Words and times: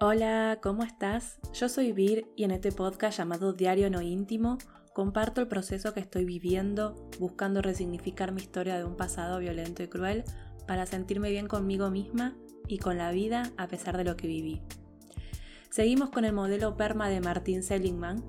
Hola, 0.00 0.60
¿cómo 0.62 0.84
estás? 0.84 1.40
Yo 1.52 1.68
soy 1.68 1.90
Vir 1.90 2.28
y 2.36 2.44
en 2.44 2.52
este 2.52 2.70
podcast 2.70 3.18
llamado 3.18 3.52
Diario 3.52 3.90
No 3.90 4.00
Íntimo 4.00 4.58
comparto 4.92 5.40
el 5.40 5.48
proceso 5.48 5.92
que 5.92 5.98
estoy 5.98 6.24
viviendo 6.24 6.94
buscando 7.18 7.62
resignificar 7.62 8.30
mi 8.30 8.40
historia 8.40 8.78
de 8.78 8.84
un 8.84 8.96
pasado 8.96 9.40
violento 9.40 9.82
y 9.82 9.88
cruel 9.88 10.22
para 10.68 10.86
sentirme 10.86 11.30
bien 11.30 11.48
conmigo 11.48 11.90
misma 11.90 12.36
y 12.68 12.78
con 12.78 12.96
la 12.96 13.10
vida 13.10 13.50
a 13.56 13.66
pesar 13.66 13.96
de 13.96 14.04
lo 14.04 14.16
que 14.16 14.28
viví. 14.28 14.62
Seguimos 15.68 16.10
con 16.10 16.24
el 16.24 16.32
modelo 16.32 16.76
PERMA 16.76 17.08
de 17.08 17.20
Martin 17.20 17.64
Seligman. 17.64 18.22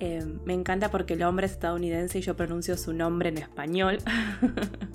Eh, 0.00 0.26
me 0.44 0.54
encanta 0.54 0.90
porque 0.90 1.14
el 1.14 1.22
hombre 1.22 1.46
es 1.46 1.52
estadounidense 1.52 2.18
y 2.18 2.22
yo 2.22 2.34
pronuncio 2.34 2.76
su 2.76 2.92
nombre 2.92 3.28
en 3.28 3.38
español. 3.38 3.98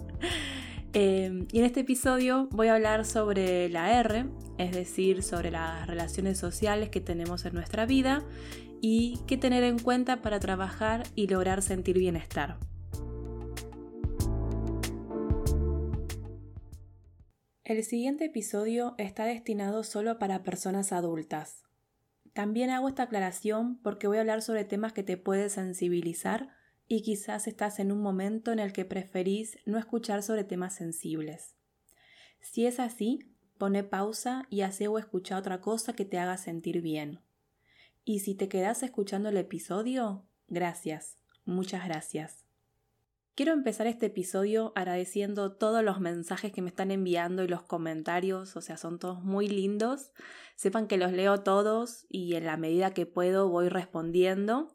Eh, 0.94 1.48
y 1.52 1.60
en 1.60 1.66
este 1.66 1.82
episodio 1.82 2.50
voy 2.52 2.68
a 2.68 2.76
hablar 2.76 3.06
sobre 3.06 3.70
la 3.70 3.98
R, 4.00 4.26
es 4.58 4.72
decir, 4.74 5.24
sobre 5.24 5.50
las 5.50 5.88
relaciones 5.88 6.38
sociales 6.38 6.90
que 6.90 7.00
tenemos 7.00 7.46
en 7.46 7.54
nuestra 7.54 7.86
vida 7.86 8.26
y 8.82 9.20
qué 9.26 9.38
tener 9.38 9.64
en 9.64 9.80
cuenta 9.80 10.22
para 10.22 10.40
trabajar 10.42 11.04
y 11.16 11.28
lograr 11.28 11.62
sentir 11.62 11.98
bienestar. 11.98 12.58
El 17.64 17.86
siguiente 17.86 18.26
episodio 18.26 18.96
está 18.98 19.24
destinado 19.24 19.84
solo 19.84 20.20
para 20.20 20.44
personas 20.44 20.92
adultas. 20.92 21.64
También 22.34 22.70
hago 22.70 22.90
esta 22.90 23.04
aclaración 23.04 23.80
porque 23.82 24.08
voy 24.08 24.18
a 24.18 24.22
hablar 24.22 24.42
sobre 24.42 24.66
temas 24.66 24.92
que 24.92 25.04
te 25.04 25.16
pueden 25.16 25.50
sensibilizar 25.50 26.50
y 26.92 27.04
quizás 27.04 27.48
estás 27.48 27.80
en 27.80 27.90
un 27.90 28.02
momento 28.02 28.52
en 28.52 28.60
el 28.60 28.74
que 28.74 28.84
preferís 28.84 29.58
no 29.66 29.78
escuchar 29.78 30.24
sobre 30.24 30.44
temas 30.44 30.76
sensibles. 30.76 31.56
Si 32.42 32.66
es 32.66 32.82
así, 32.82 33.32
pone 33.58 33.86
pausa 33.86 34.46
y 34.50 34.60
hace 34.60 34.90
o 34.90 35.00
escucha 35.00 35.38
otra 35.38 35.62
cosa 35.62 35.94
que 35.94 36.04
te 36.04 36.18
haga 36.18 36.36
sentir 36.36 36.82
bien. 36.82 37.22
Y 38.04 38.20
si 38.20 38.36
te 38.36 38.50
quedas 38.50 38.84
escuchando 38.84 39.30
el 39.30 39.38
episodio, 39.38 40.26
gracias, 40.50 41.16
muchas 41.46 41.86
gracias. 41.86 42.44
Quiero 43.36 43.54
empezar 43.54 43.88
este 43.88 44.08
episodio 44.08 44.74
agradeciendo 44.76 45.54
todos 45.54 45.86
los 45.86 46.02
mensajes 46.02 46.52
que 46.52 46.62
me 46.62 46.68
están 46.68 46.92
enviando 46.92 47.46
y 47.46 47.48
los 47.48 47.64
comentarios, 47.64 48.58
o 48.58 48.62
sea, 48.62 48.76
son 48.76 49.00
todos 49.00 49.24
muy 49.24 49.48
lindos. 49.48 50.12
Sepan 50.58 50.88
que 50.88 50.98
los 50.98 51.14
leo 51.14 51.40
todos 51.40 52.06
y 52.10 52.36
en 52.36 52.46
la 52.48 52.58
medida 52.58 52.94
que 52.94 53.06
puedo 53.06 53.48
voy 53.48 53.70
respondiendo 53.70 54.74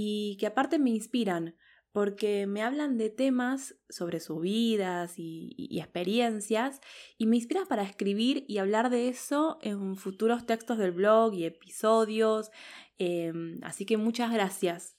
y 0.00 0.36
que 0.36 0.46
aparte 0.46 0.78
me 0.78 0.90
inspiran 0.90 1.56
porque 1.90 2.46
me 2.46 2.62
hablan 2.62 2.98
de 2.98 3.10
temas 3.10 3.74
sobre 3.88 4.20
sus 4.20 4.40
vidas 4.40 5.14
y, 5.16 5.68
experiencias 5.80 6.80
y 7.16 7.26
me 7.26 7.34
inspiran 7.34 7.66
para 7.66 7.82
escribir 7.82 8.44
y 8.46 8.58
hablar 8.58 8.90
de 8.90 9.08
eso 9.08 9.58
en 9.60 9.96
futuros 9.96 10.46
textos 10.46 10.78
del 10.78 10.92
blog 10.92 11.34
y 11.34 11.46
episodios. 11.46 12.52
Em, 12.98 13.58
así 13.64 13.86
que 13.86 13.96
muchas 13.96 14.32
gracias. 14.32 14.97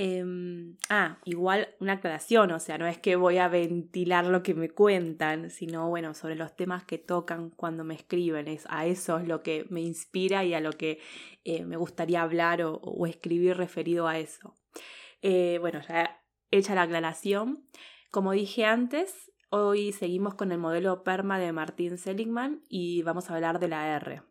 Em, 0.00 0.76
ah, 0.90 1.18
igual 1.24 1.74
una 1.80 1.94
aclaración, 1.94 2.52
o 2.52 2.60
sea, 2.60 2.78
no 2.78 2.86
es 2.86 2.98
que 2.98 3.16
voy 3.16 3.38
a 3.38 3.48
ventilar 3.48 4.26
lo 4.26 4.44
que 4.44 4.54
me 4.54 4.70
cuentan, 4.70 5.50
sino 5.50 5.88
bueno, 5.88 6.14
sobre 6.14 6.36
los 6.36 6.54
temas 6.54 6.84
que 6.84 6.98
tocan 6.98 7.50
cuando 7.50 7.82
me 7.82 7.94
escriben, 7.94 8.46
es, 8.46 8.64
a 8.70 8.86
eso 8.86 9.18
es 9.18 9.26
lo 9.26 9.42
que 9.42 9.66
me 9.70 9.80
inspira 9.80 10.44
y 10.44 10.54
a 10.54 10.60
lo 10.60 10.70
que 10.70 11.00
eh, 11.44 11.64
me 11.64 11.76
gustaría 11.76 12.22
hablar 12.22 12.62
o, 12.62 13.06
escribir 13.08 13.56
referido 13.56 14.06
a 14.06 14.20
eso. 14.20 14.56
Eh, 15.20 15.58
bueno, 15.60 15.80
ya 15.88 16.22
hecha 16.52 16.76
la 16.76 16.82
aclaración, 16.82 17.64
como 18.12 18.30
dije 18.30 18.66
antes, 18.66 19.32
hoy 19.50 19.90
seguimos 19.90 20.36
con 20.36 20.52
el 20.52 20.58
modelo 20.58 21.02
PERMA 21.02 21.40
de 21.40 21.50
Martin 21.50 21.98
Seligman 21.98 22.62
y 22.68 23.02
vamos 23.02 23.30
a 23.30 23.34
hablar 23.34 23.58
de 23.58 23.66
la 23.66 23.96
R. 23.96 24.27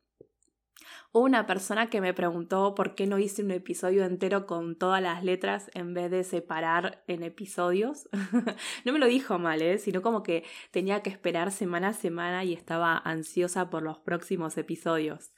Una 1.13 1.45
persona 1.47 1.89
que 1.89 2.01
me 2.01 2.13
preguntó 2.13 2.75
por 2.75 2.93
qué 2.93 3.07
no 3.07 3.17
hice 3.17 3.41
un 3.41 3.51
episodio 3.51 4.03
entero 4.03 4.45
con 4.45 4.75
todas 4.75 5.01
las 5.01 5.23
letras 5.23 5.71
en 5.73 5.93
vez 5.93 6.11
de 6.11 6.23
separar 6.23 7.03
en 7.07 7.23
episodios. 7.23 8.09
no 8.85 8.93
me 8.93 8.99
lo 8.99 9.07
dijo 9.07 9.39
mal, 9.39 9.61
¿eh? 9.61 9.77
sino 9.77 10.01
como 10.01 10.21
que 10.21 10.43
tenía 10.71 11.01
que 11.01 11.09
esperar 11.09 11.51
semana 11.51 11.89
a 11.89 11.93
semana 11.93 12.43
y 12.43 12.53
estaba 12.53 12.97
ansiosa 12.97 13.69
por 13.69 13.83
los 13.83 13.99
próximos 13.99 14.57
episodios. 14.57 15.31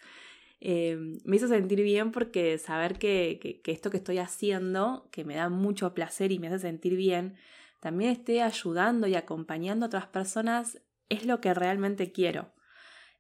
Eh, 0.60 0.98
me 1.24 1.38
hizo 1.38 1.48
sentir 1.48 1.82
bien 1.84 2.12
porque 2.12 2.58
saber 2.58 2.98
que, 2.98 3.62
que, 3.64 3.72
esto 3.72 3.92
que 3.92 3.98
estoy 3.98 4.18
haciendo, 4.18 5.08
que 5.12 5.24
me 5.24 5.36
da 5.36 5.50
mucho 5.50 5.94
placer 5.94 6.32
y 6.32 6.40
me 6.40 6.48
hace 6.48 6.60
sentir 6.60 6.96
bien, 6.96 7.36
también 7.80 8.12
esté 8.12 8.42
ayudando 8.42 9.08
y 9.08 9.16
acompañando 9.16 9.86
a 9.86 9.88
otras 9.88 10.08
personas, 10.08 10.82
es 11.08 11.26
lo 11.26 11.40
que 11.40 11.54
realmente 11.54 12.12
quiero. 12.12 12.52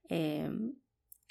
Eh, 0.09 0.49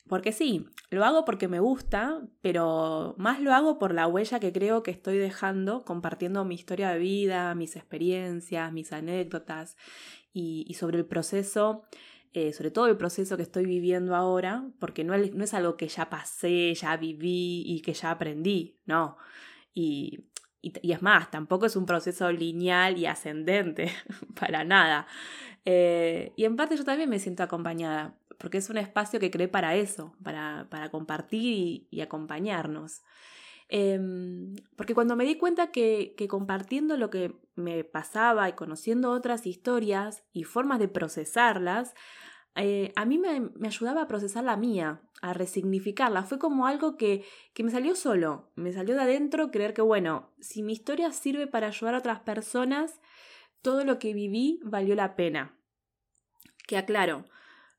porque 0.08 0.32
sí, 0.32 0.66
lo 0.90 1.04
hago 1.04 1.24
porque 1.24 1.48
me 1.48 1.60
gusta, 1.60 2.22
pero 2.40 3.14
más 3.18 3.40
lo 3.40 3.52
hago 3.52 3.78
por 3.78 3.94
la 3.94 4.06
huella 4.06 4.40
que 4.40 4.52
creo 4.52 4.82
que 4.82 4.90
estoy 4.90 5.18
dejando 5.18 5.84
compartiendo 5.84 6.44
mi 6.44 6.54
historia 6.54 6.90
de 6.90 6.98
vida, 6.98 7.54
mis 7.54 7.76
experiencias, 7.76 8.72
mis 8.72 8.92
anécdotas 8.92 9.76
y, 10.32 10.74
sobre 10.74 10.98
el 10.98 11.06
proceso, 11.06 11.84
eh, 12.32 12.52
sobre 12.52 12.70
todo 12.70 12.86
el 12.86 12.96
proceso 12.96 13.36
que 13.36 13.42
estoy 13.42 13.66
viviendo 13.66 14.14
ahora, 14.16 14.64
porque 14.78 15.04
no 15.04 15.14
es, 15.14 15.34
no 15.34 15.44
es, 15.44 15.54
algo 15.54 15.76
que 15.76 15.88
ya 15.88 16.08
pasé, 16.10 16.74
ya 16.74 16.96
viví 16.96 17.62
y 17.66 17.80
que 17.82 17.92
ya 17.94 18.10
aprendí, 18.10 18.78
no. 18.86 19.16
Y, 19.74 20.26
y, 20.62 20.92
es 20.92 21.02
más, 21.02 21.30
tampoco 21.30 21.66
es 21.66 21.76
un 21.76 21.86
proceso 21.86 22.30
lineal 22.32 22.98
y 22.98 23.06
ascendente, 23.06 23.92
para 24.40 24.64
nada. 24.64 25.06
Eh, 25.64 26.32
y 26.36 26.44
en 26.44 26.56
parte 26.56 26.76
yo 26.76 26.84
también 26.84 27.10
me 27.10 27.18
siento 27.18 27.42
acompañada 27.42 28.16
porque 28.38 28.58
es 28.58 28.70
un 28.70 28.78
espacio 28.78 29.20
que 29.20 29.30
creé 29.30 29.48
para 29.48 29.74
eso, 29.74 30.14
para, 30.22 30.68
para 30.70 30.90
compartir 30.90 31.86
y, 31.90 32.00
acompañarnos. 32.00 33.02
Em, 33.68 34.54
porque 34.76 34.94
cuando 34.94 35.16
me 35.16 35.24
di 35.24 35.36
cuenta 35.36 35.70
que, 35.72 36.14
compartiendo 36.28 36.96
lo 36.96 37.10
que 37.10 37.34
me 37.56 37.84
pasaba 37.84 38.48
y 38.48 38.52
conociendo 38.54 39.10
otras 39.10 39.46
historias 39.46 40.22
y 40.32 40.44
formas 40.44 40.78
de 40.78 40.88
procesarlas, 40.88 41.94
eh, 42.54 42.92
a 42.96 43.04
mí 43.04 43.18
me, 43.18 43.40
me, 43.40 43.68
ayudaba 43.68 44.02
a 44.02 44.08
procesar 44.08 44.44
la 44.44 44.56
mía, 44.56 45.02
a 45.20 45.34
resignificarla. 45.34 46.22
Fue 46.22 46.38
como 46.38 46.66
algo 46.66 46.96
que, 46.96 47.24
que 47.52 47.62
me 47.62 47.70
salió 47.70 47.94
solo, 47.94 48.50
me 48.54 48.72
salió 48.72 48.94
de 48.94 49.02
adentro 49.02 49.50
creer 49.50 49.74
que, 49.74 49.82
bueno, 49.82 50.30
si 50.40 50.62
mi 50.62 50.72
historia 50.72 51.12
sirve 51.12 51.46
para 51.46 51.68
ayudar 51.68 51.94
a 51.94 51.98
otras 51.98 52.20
personas, 52.20 53.00
todo 53.62 53.84
lo 53.84 53.98
que 53.98 54.14
viví 54.14 54.60
valió 54.62 54.94
la 54.94 55.16
pena. 55.16 55.56
Que 56.66 56.76
aclaro, 56.78 57.24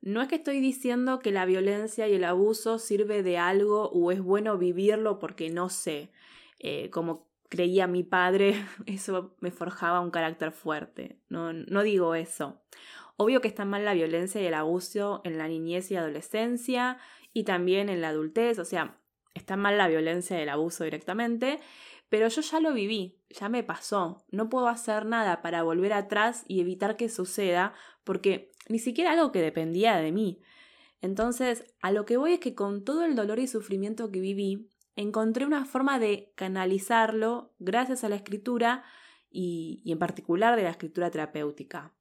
no 0.01 0.21
es 0.21 0.27
que 0.27 0.35
estoy 0.35 0.59
diciendo 0.61 1.19
que 1.19 1.31
la 1.31 1.45
violencia 1.45 2.07
y 2.07 2.15
el 2.15 2.23
abuso 2.23 2.79
sirve 2.79 3.21
de 3.23 3.37
algo 3.37 3.89
o 3.89 4.11
es 4.11 4.21
bueno 4.21 4.57
vivirlo 4.57 5.19
porque 5.19 5.49
no 5.49 5.69
sé. 5.69 6.11
Eh, 6.59 6.89
como 6.89 7.27
creía 7.49 7.87
mi 7.87 8.03
padre, 8.03 8.55
eso 8.85 9.35
me 9.39 9.51
forjaba 9.51 9.99
un 9.99 10.11
carácter 10.11 10.51
fuerte. 10.51 11.19
No, 11.27 11.51
no 11.51 11.83
digo 11.83 12.15
eso. 12.15 12.61
Obvio 13.17 13.41
que 13.41 13.49
está 13.49 13.65
mal 13.65 13.83
la 13.83 13.93
violencia 13.93 14.41
y 14.41 14.45
el 14.45 14.53
abuso 14.53 15.21
en 15.25 15.37
la 15.37 15.47
niñez 15.49 15.91
y 15.91 15.97
adolescencia 15.97 16.97
y 17.33 17.43
también 17.43 17.89
en 17.89 17.99
la 17.99 18.09
adultez. 18.09 18.59
O 18.59 18.65
sea, 18.65 18.97
está 19.33 19.57
mal 19.57 19.77
la 19.77 19.89
violencia 19.89 20.39
y 20.39 20.43
el 20.43 20.49
abuso 20.49 20.85
directamente. 20.85 21.59
Pero 22.07 22.27
yo 22.27 22.41
ya 22.41 22.59
lo 22.59 22.73
viví, 22.73 23.19
ya 23.29 23.49
me 23.49 23.63
pasó. 23.63 24.23
No 24.31 24.49
puedo 24.49 24.67
hacer 24.67 25.05
nada 25.05 25.41
para 25.41 25.61
volver 25.63 25.93
atrás 25.93 26.43
y 26.47 26.61
evitar 26.61 26.97
que 26.97 27.09
suceda 27.09 27.73
porque 28.03 28.51
ni 28.69 28.79
siquiera 28.79 29.11
algo 29.11 29.31
que 29.31 29.41
dependía 29.41 29.97
de 29.97 30.11
mí. 30.11 30.41
Entonces, 31.01 31.65
a 31.81 31.91
lo 31.91 32.05
que 32.05 32.17
voy 32.17 32.33
es 32.33 32.39
que 32.39 32.55
con 32.55 32.83
todo 32.83 33.03
el 33.03 33.15
dolor 33.15 33.39
y 33.39 33.47
sufrimiento 33.47 34.11
que 34.11 34.19
viví, 34.19 34.69
encontré 34.95 35.45
una 35.45 35.65
forma 35.65 35.99
de 35.99 36.31
canalizarlo 36.35 37.53
gracias 37.59 38.03
a 38.03 38.09
la 38.09 38.15
escritura 38.15 38.83
y, 39.31 39.81
en 39.85 39.99
particular 39.99 40.55
de 40.55 40.63
la 40.63 40.71
escritura 40.71 41.09
terapéutica. 41.09 41.93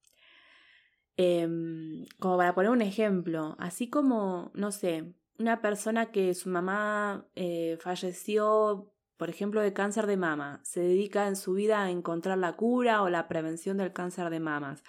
Em, 1.16 2.06
como 2.18 2.36
para 2.36 2.54
poner 2.54 2.70
un 2.70 2.82
ejemplo, 2.82 3.56
así 3.58 3.88
como, 3.88 4.50
no 4.54 4.70
sé, 4.70 5.14
una 5.38 5.60
persona 5.60 6.10
que 6.10 6.34
su 6.34 6.48
mamá 6.48 7.26
eh, 7.34 7.76
falleció, 7.80 8.92
por 9.16 9.30
ejemplo, 9.30 9.60
de 9.60 9.72
cáncer 9.72 10.06
de 10.06 10.16
mama, 10.16 10.60
se 10.64 10.80
dedica 10.80 11.28
en 11.28 11.36
su 11.36 11.54
vida 11.54 11.82
a 11.82 11.90
encontrar 11.90 12.38
la 12.38 12.56
cura 12.56 13.02
o 13.02 13.08
la 13.08 13.28
prevención 13.28 13.76
del 13.78 13.92
cáncer 13.92 14.30
de 14.30 14.40
mamas, 14.40 14.82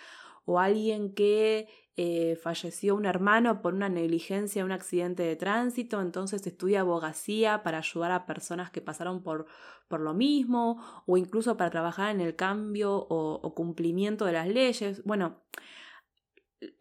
o 0.50 0.58
alguien 0.58 1.14
que 1.14 1.68
eh, 1.96 2.36
falleció 2.42 2.96
un 2.96 3.06
hermano 3.06 3.62
por 3.62 3.76
una 3.76 3.88
negligencia, 3.88 4.66
un 4.66 4.72
accidente 4.72 5.22
de 5.22 5.36
tránsito, 5.36 6.02
entonces 6.02 6.48
estudia 6.48 6.80
abogacía 6.80 7.62
para 7.62 7.78
ayudar 7.78 8.12
a 8.12 8.26
personas 8.26 8.72
que 8.72 8.82
pasaron 8.82 9.22
por, 9.22 9.46
por 9.88 10.00
lo 10.00 10.16
mismo, 10.16 10.84
o 11.06 11.18
incluso 11.18 11.56
para 11.56 11.70
trabajar 11.70 12.10
en 12.10 12.20
el 12.20 12.36
cambio 12.36 12.96
o, 12.96 13.54
cumplimiento 13.54 14.26
de 14.26 14.32
las 14.32 14.48
leyes. 14.48 15.04
Bueno, 15.04 15.40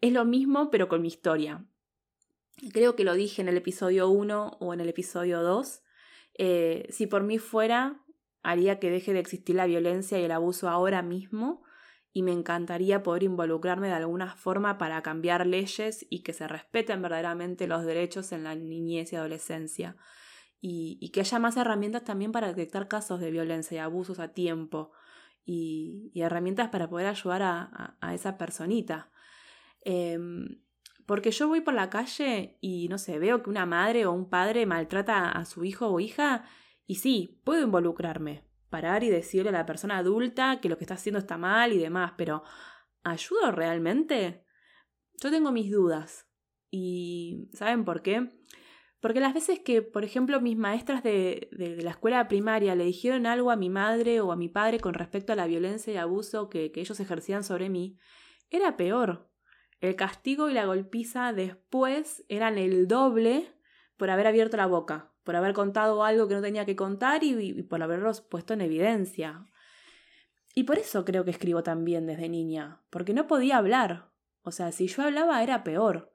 es 0.01 0.13
lo 0.13 0.25
mismo 0.25 0.71
pero 0.71 0.89
con 0.89 1.03
mi 1.03 1.09
historia. 1.09 1.63
Creo 2.73 2.95
que 2.95 3.03
lo 3.03 3.13
dije 3.13 3.43
en 3.43 3.49
el 3.49 3.57
episodio 3.57 4.09
1 4.09 4.57
o 4.59 4.73
en 4.73 4.81
el 4.81 4.89
episodio 4.89 5.43
2. 5.43 5.83
Eh, 6.39 6.87
si 6.89 7.05
por 7.05 7.21
mí 7.21 7.37
fuera, 7.37 8.03
haría 8.41 8.79
que 8.79 8.89
deje 8.89 9.13
de 9.13 9.19
existir 9.19 9.55
la 9.55 9.67
violencia 9.67 10.19
y 10.19 10.23
el 10.23 10.31
abuso 10.31 10.69
ahora 10.69 11.03
mismo 11.03 11.61
y 12.11 12.23
me 12.23 12.31
encantaría 12.31 13.03
poder 13.03 13.23
involucrarme 13.23 13.87
de 13.87 13.93
alguna 13.93 14.35
forma 14.35 14.77
para 14.77 15.01
cambiar 15.01 15.45
leyes 15.45 16.05
y 16.09 16.23
que 16.23 16.33
se 16.33 16.47
respeten 16.47 17.01
verdaderamente 17.01 17.67
los 17.67 17.85
derechos 17.85 18.31
en 18.31 18.43
la 18.43 18.55
niñez 18.55 19.13
y 19.13 19.15
adolescencia. 19.15 19.95
Y, 20.61 21.09
que 21.13 21.21
haya 21.21 21.39
más 21.39 21.55
herramientas 21.55 22.03
también 22.03 22.33
para 22.33 22.47
detectar 22.47 22.89
casos 22.89 23.21
de 23.21 23.31
violencia 23.31 23.75
y 23.75 23.79
abusos 23.79 24.19
a 24.19 24.33
tiempo 24.33 24.91
y, 25.45 26.11
herramientas 26.15 26.69
para 26.69 26.89
poder 26.89 27.07
ayudar 27.07 27.41
a, 27.43 28.13
esa 28.13 28.37
personita. 28.37 29.11
Em, 29.81 30.61
porque 31.05 31.31
yo 31.31 31.47
voy 31.47 31.61
por 31.61 31.73
la 31.73 31.89
calle 31.89 32.57
y 32.61 32.87
no 32.89 32.97
sé, 32.97 33.19
veo 33.19 33.41
que 33.41 33.49
una 33.49 33.65
madre 33.65 34.05
o 34.05 34.11
un 34.11 34.29
padre 34.29 34.65
maltrata 34.65 35.31
a 35.31 35.45
su 35.45 35.63
hijo 35.63 35.87
o 35.87 35.99
hija 35.99 36.45
y 36.85 36.95
sí, 36.95 37.39
puedo 37.45 37.63
involucrarme, 37.63 38.43
parar 38.69 39.03
y 39.03 39.09
decirle 39.09 39.49
a 39.49 39.53
la 39.53 39.65
persona 39.65 39.97
adulta 39.97 40.59
que 40.61 40.69
lo 40.69 40.77
que 40.77 40.83
está 40.83 40.95
haciendo 40.95 41.19
está 41.19 41.37
mal 41.37 41.73
y 41.73 41.77
demás, 41.77 42.13
pero 42.17 42.43
¿ayudo 43.03 43.51
realmente? 43.51 44.45
Yo 45.21 45.31
tengo 45.31 45.51
mis 45.51 45.71
dudas. 45.71 46.27
¿Y 46.71 47.49
saben 47.53 47.83
por 47.83 48.01
qué? 48.01 48.29
Porque 49.01 49.19
las 49.19 49.33
veces 49.33 49.59
que, 49.59 49.81
por 49.81 50.03
ejemplo, 50.03 50.41
mis 50.41 50.57
maestras 50.57 51.03
de, 51.03 51.49
la 51.51 51.91
escuela 51.91 52.27
primaria 52.27 52.75
le 52.75 52.83
dijeron 52.83 53.25
algo 53.25 53.49
a 53.49 53.55
mi 53.55 53.69
madre 53.69 54.21
o 54.21 54.31
a 54.31 54.35
mi 54.35 54.49
padre 54.49 54.79
con 54.79 54.93
respecto 54.93 55.33
a 55.33 55.35
la 55.35 55.47
violencia 55.47 55.93
y 55.93 55.97
abuso 55.97 56.49
que, 56.49 56.71
que 56.71 56.81
ellos 56.81 56.99
ejercían 56.99 57.43
sobre 57.43 57.69
mí, 57.69 57.97
era 58.49 58.75
peor. 58.77 59.29
El 59.79 59.95
castigo 59.95 60.49
y 60.49 60.53
la 60.53 60.65
golpiza 60.65 61.31
después 61.31 62.25
eran 62.27 62.57
el 62.57 62.87
doble 62.87 63.53
por 63.99 64.09
haber 64.09 64.25
abierto 64.25 64.57
la 64.57 64.65
boca 64.65 65.11
por 65.29 65.35
haber 65.35 65.53
contado 65.53 66.03
algo 66.03 66.27
que 66.27 66.33
no 66.33 66.41
tenía 66.41 66.65
que 66.65 66.75
contar 66.75 67.23
y, 67.23 67.61
por 67.61 67.83
haberlos 67.83 68.19
puesto 68.19 68.55
en 68.55 68.61
evidencia. 68.61 69.45
Y 70.55 70.63
por 70.63 70.79
eso 70.79 71.05
creo 71.05 71.23
que 71.23 71.29
escribo 71.29 71.61
también 71.61 72.07
desde 72.07 72.29
niña, 72.29 72.81
porque 72.89 73.13
no 73.13 73.27
podía 73.27 73.57
hablar. 73.57 74.09
O 74.41 74.51
sea, 74.51 74.71
si 74.71 74.87
yo 74.87 75.03
hablaba 75.03 75.43
era 75.43 75.63
peor. 75.63 76.11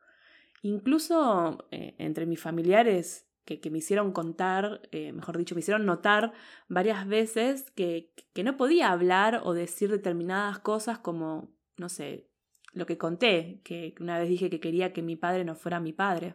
Incluso 0.62 1.64
eh, 1.70 1.94
entre 1.98 2.26
mis 2.26 2.40
familiares 2.40 3.28
que, 3.44 3.60
me 3.70 3.78
hicieron 3.78 4.10
contar, 4.10 4.80
eh, 4.90 5.12
mejor 5.12 5.38
dicho, 5.38 5.54
me 5.54 5.60
hicieron 5.60 5.86
notar 5.86 6.32
varias 6.66 7.06
veces 7.06 7.70
que, 7.70 8.12
que 8.32 8.42
no 8.42 8.56
podía 8.56 8.90
hablar 8.90 9.42
o 9.44 9.54
decir 9.54 9.92
determinadas 9.92 10.58
cosas 10.58 10.98
como, 10.98 11.54
no 11.76 11.88
sé, 11.88 12.28
lo 12.72 12.84
que 12.84 12.98
conté, 12.98 13.60
que 13.62 13.94
una 14.00 14.18
vez 14.18 14.28
dije 14.28 14.50
que 14.50 14.58
quería 14.58 14.92
que 14.92 15.02
mi 15.02 15.14
padre 15.14 15.44
no 15.44 15.54
fuera 15.54 15.78
mi 15.78 15.92
padre. 15.92 16.34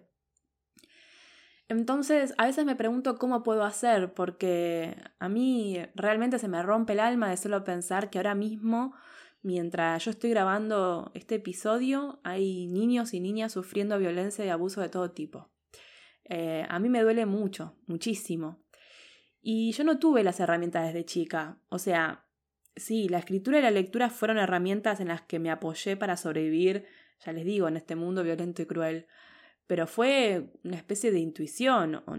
Entonces, 1.69 2.33
a 2.39 2.47
veces 2.47 2.65
me 2.65 2.75
pregunto 2.75 3.19
cómo 3.19 3.43
puedo 3.43 3.63
hacer, 3.63 4.15
porque 4.15 4.95
a 5.19 5.29
mí 5.29 5.77
realmente 5.93 6.39
se 6.39 6.47
me 6.47 6.63
rompe 6.63 6.93
el 6.93 6.99
alma 6.99 7.29
de 7.29 7.37
solo 7.37 7.63
pensar 7.63 8.09
que 8.09 8.17
ahora 8.17 8.33
mismo, 8.33 8.95
mientras 9.43 10.03
yo 10.03 10.09
estoy 10.09 10.31
grabando 10.31 11.11
este 11.13 11.35
episodio, 11.35 12.21
hay 12.23 12.65
niños 12.65 13.13
y 13.13 13.19
niñas 13.19 13.51
sufriendo 13.51 13.99
violencia 13.99 14.43
y 14.43 14.49
abuso 14.49 14.81
de 14.81 14.89
todo 14.89 15.11
tipo. 15.11 15.51
Eh, 16.25 16.65
a 16.67 16.79
mí 16.79 16.89
me 16.89 17.03
duele 17.03 17.27
mucho, 17.27 17.75
muchísimo. 17.85 18.63
Y 19.39 19.71
yo 19.73 19.83
no 19.83 19.99
tuve 19.99 20.23
las 20.23 20.39
herramientas 20.39 20.87
desde 20.87 21.05
chica. 21.05 21.59
O 21.69 21.77
sea, 21.77 22.25
sí, 22.75 23.07
la 23.09 23.19
escritura 23.19 23.59
y 23.59 23.61
la 23.61 23.69
lectura 23.69 24.09
fueron 24.09 24.39
herramientas 24.39 25.01
en 25.01 25.09
las 25.09 25.21
que 25.21 25.37
me 25.37 25.51
apoyé 25.51 25.97
para 25.97 26.17
sobrevivir, 26.17 26.87
ya 27.23 27.31
les 27.31 27.45
digo, 27.45 27.67
en 27.67 27.77
este 27.77 27.95
mundo 27.95 28.23
violento 28.23 28.63
y 28.63 28.65
cruel 28.65 29.07
pero 29.69 29.85
fue 29.85 30.51
una 30.63 30.77
especie 30.77 31.11
de 31.11 31.19
intuición, 31.19 32.01
o 32.07 32.17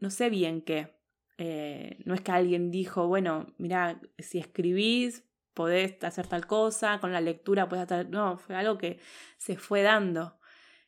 no 0.00 0.08
sé 0.08 0.30
bien 0.30 0.62
qué. 0.62 0.96
Eh, 1.36 1.98
no 2.06 2.14
es 2.14 2.22
que 2.22 2.32
alguien 2.32 2.70
dijo, 2.70 3.06
bueno, 3.06 3.54
mira, 3.58 4.00
si 4.18 4.38
escribís 4.38 5.22
podés 5.52 6.02
hacer 6.04 6.26
tal 6.26 6.46
cosa, 6.46 6.98
con 6.98 7.12
la 7.12 7.20
lectura 7.20 7.68
puedes 7.68 7.84
hacer... 7.84 8.08
No, 8.08 8.38
fue 8.38 8.56
algo 8.56 8.78
que 8.78 8.98
se 9.36 9.58
fue 9.58 9.82
dando. 9.82 10.38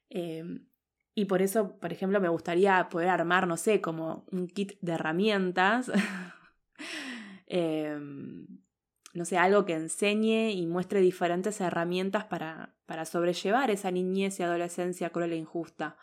Eh, 0.08 0.62
y 1.14 1.26
por 1.26 1.43
eso, 1.43 1.78
por 1.78 1.93
ejemplo, 1.93 2.22
me 2.22 2.31
gustaría 2.31 2.88
poder 2.88 3.10
armar, 3.10 3.46
no 3.46 3.58
sé, 3.58 3.82
como 3.82 4.25
un 4.32 4.49
kit 4.49 4.78
de 4.81 4.93
herramientas. 4.93 5.93
eh, 7.49 7.99
no 9.14 9.25
sé, 9.25 9.38
algo 9.38 9.64
que 9.64 9.75
enseñe 9.75 10.50
y 10.50 10.66
muestre 10.66 11.00
diferentes 11.00 11.60
herramientas 11.60 12.25
para, 12.25 12.75
para 12.87 13.05
sobrellevar 13.05 13.70
esa 13.70 13.90
niñez 13.90 14.38
y 14.38 14.43
adolescencia 14.43 15.10
cruel 15.10 15.32
e 15.32 15.37
injusta. 15.37 15.96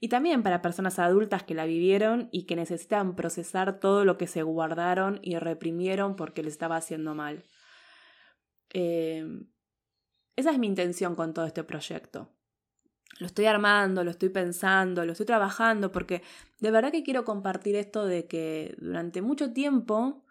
Y 0.00 0.08
también 0.08 0.42
para 0.42 0.62
personas 0.62 0.98
adultas 0.98 1.42
que 1.42 1.54
la 1.54 1.64
vivieron 1.64 2.28
y 2.32 2.44
que 2.44 2.56
necesitan 2.56 3.16
procesar 3.16 3.80
todo 3.80 4.04
lo 4.04 4.18
que 4.18 4.26
se 4.26 4.42
guardaron 4.42 5.20
y 5.22 5.36
reprimieron 5.36 6.16
porque 6.16 6.42
les 6.42 6.52
estaba 6.52 6.76
haciendo 6.76 7.14
mal. 7.14 7.44
Em, 8.70 9.48
esa 10.34 10.50
es 10.50 10.58
mi 10.58 10.66
intención 10.66 11.14
con 11.14 11.32
todo 11.32 11.46
este 11.46 11.64
proyecto. 11.64 12.30
Lo 13.18 13.26
estoy 13.26 13.46
armando, 13.46 14.04
lo 14.04 14.10
estoy 14.10 14.28
pensando, 14.28 15.06
lo 15.06 15.12
estoy 15.12 15.24
trabajando 15.24 15.90
porque 15.90 16.22
de 16.60 16.70
verdad 16.70 16.92
que 16.92 17.02
quiero 17.02 17.24
compartir 17.24 17.76
esto 17.76 18.04
de 18.04 18.26
que 18.26 18.74
durante 18.78 19.22
mucho 19.22 19.52
tiempo 19.54 20.25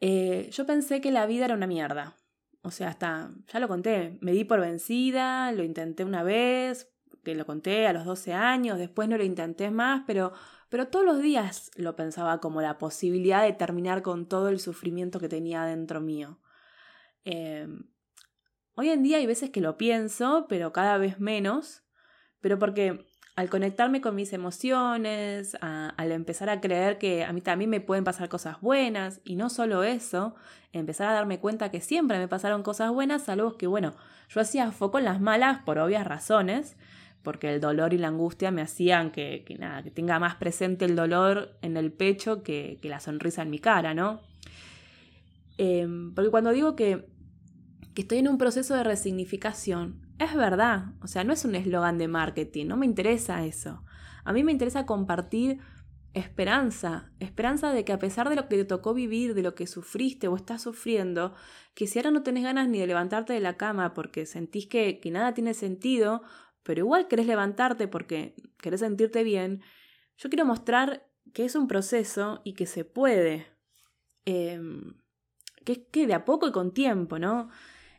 eh, 0.00 0.48
yo 0.50 0.66
pensé 0.66 1.00
que 1.00 1.10
la 1.10 1.26
vida 1.26 1.46
era 1.46 1.54
una 1.54 1.66
mierda. 1.66 2.16
O 2.62 2.70
sea, 2.70 2.88
hasta, 2.88 3.30
ya 3.52 3.60
lo 3.60 3.68
conté, 3.68 4.18
me 4.20 4.32
di 4.32 4.44
por 4.44 4.60
vencida, 4.60 5.50
lo 5.52 5.62
intenté 5.62 6.04
una 6.04 6.22
vez, 6.22 6.90
que 7.24 7.34
lo 7.34 7.46
conté 7.46 7.86
a 7.86 7.92
los 7.92 8.04
12 8.04 8.32
años, 8.34 8.78
después 8.78 9.08
no 9.08 9.16
lo 9.16 9.24
intenté 9.24 9.70
más, 9.70 10.02
pero, 10.06 10.32
pero 10.68 10.88
todos 10.88 11.04
los 11.04 11.20
días 11.22 11.70
lo 11.76 11.96
pensaba 11.96 12.40
como 12.40 12.60
la 12.60 12.78
posibilidad 12.78 13.42
de 13.42 13.52
terminar 13.52 14.02
con 14.02 14.28
todo 14.28 14.48
el 14.48 14.60
sufrimiento 14.60 15.20
que 15.20 15.28
tenía 15.28 15.64
dentro 15.64 16.00
mío. 16.00 16.38
Em, 17.24 17.84
hoy 18.74 18.90
en 18.90 19.02
día 19.02 19.18
hay 19.18 19.26
veces 19.26 19.50
que 19.50 19.60
lo 19.60 19.76
pienso, 19.76 20.46
pero 20.48 20.72
cada 20.72 20.98
vez 20.98 21.18
menos, 21.20 21.84
pero 22.40 22.58
porque 22.58 23.06
al 23.36 23.48
conectarme 23.48 24.00
con 24.00 24.14
mis 24.14 24.32
emociones, 24.32 25.56
al 25.60 26.12
empezar 26.12 26.50
a 26.50 26.60
creer 26.60 26.98
que 26.98 27.24
a 27.24 27.32
mí 27.32 27.40
también 27.40 27.70
me 27.70 27.80
pueden 27.80 28.04
pasar 28.04 28.28
cosas 28.28 28.60
buenas, 28.60 29.20
y 29.24 29.36
no 29.36 29.50
solo 29.50 29.84
eso, 29.84 30.34
empezar 30.72 31.08
a 31.08 31.14
darme 31.14 31.40
cuenta 31.40 31.70
que 31.70 31.80
siempre 31.80 32.18
me 32.18 32.28
pasaron 32.28 32.62
cosas 32.62 32.90
buenas, 32.90 33.22
salvo 33.22 33.56
que, 33.56 33.66
bueno, 33.66 33.94
yo 34.28 34.40
hacía 34.40 34.70
foco 34.72 34.98
en 34.98 35.04
las 35.04 35.20
malas 35.20 35.62
por 35.64 35.78
obvias 35.78 36.06
razones, 36.06 36.76
porque 37.22 37.52
el 37.52 37.60
dolor 37.60 37.92
y 37.92 37.98
la 37.98 38.08
angustia 38.08 38.50
me 38.50 38.62
hacían 38.62 39.10
que, 39.10 39.44
nada, 39.58 39.82
que 39.82 39.90
tenga 39.90 40.18
más 40.18 40.36
presente 40.36 40.84
el 40.84 40.96
dolor 40.96 41.56
en 41.62 41.76
el 41.76 41.92
pecho 41.92 42.42
que, 42.42 42.78
que 42.80 42.88
la 42.88 43.00
sonrisa 43.00 43.42
en 43.42 43.50
mi 43.50 43.58
cara, 43.58 43.94
¿no? 43.94 44.20
Em, 45.58 46.14
porque 46.14 46.30
cuando 46.30 46.52
digo 46.52 46.74
que, 46.74 47.06
que 47.94 48.02
estoy 48.02 48.18
en 48.18 48.28
un 48.28 48.38
proceso 48.38 48.74
de 48.74 48.84
resignificación, 48.84 50.09
es 50.20 50.34
verdad, 50.34 50.92
o 51.00 51.06
sea, 51.06 51.24
no 51.24 51.32
es 51.32 51.46
un 51.46 51.54
eslogan 51.54 51.96
de 51.96 52.06
marketing, 52.06 52.66
no 52.66 52.76
me 52.76 52.84
interesa 52.84 53.46
eso. 53.46 53.82
A 54.22 54.34
mí 54.34 54.44
me 54.44 54.52
interesa 54.52 54.84
compartir 54.84 55.60
esperanza, 56.12 57.10
esperanza 57.20 57.72
de 57.72 57.86
que 57.86 57.92
a 57.94 57.98
pesar 57.98 58.28
de 58.28 58.36
lo 58.36 58.46
que 58.46 58.56
te 58.56 58.64
tocó 58.66 58.92
vivir, 58.92 59.32
de 59.32 59.42
lo 59.42 59.54
que 59.54 59.66
sufriste 59.66 60.28
o 60.28 60.36
estás 60.36 60.60
sufriendo, 60.60 61.34
que 61.74 61.86
si 61.86 61.98
ahora 61.98 62.10
no 62.10 62.22
tenés 62.22 62.44
ganas 62.44 62.68
ni 62.68 62.78
de 62.78 62.86
levantarte 62.86 63.32
de 63.32 63.40
la 63.40 63.56
cama 63.56 63.94
porque 63.94 64.26
sentís 64.26 64.66
que, 64.66 65.00
que 65.00 65.10
nada 65.10 65.32
tiene 65.32 65.54
sentido, 65.54 66.22
pero 66.64 66.80
igual 66.80 67.08
querés 67.08 67.26
levantarte 67.26 67.88
porque 67.88 68.34
querés 68.58 68.80
sentirte 68.80 69.24
bien, 69.24 69.62
yo 70.18 70.28
quiero 70.28 70.44
mostrar 70.44 71.08
que 71.32 71.46
es 71.46 71.54
un 71.54 71.66
proceso 71.66 72.42
y 72.44 72.52
que 72.52 72.66
se 72.66 72.84
puede. 72.84 73.46
Em, 74.26 74.96
que 75.64 75.86
que 75.86 76.06
de 76.06 76.12
a 76.12 76.26
poco 76.26 76.46
y 76.46 76.52
con 76.52 76.74
tiempo, 76.74 77.18
¿no? 77.18 77.48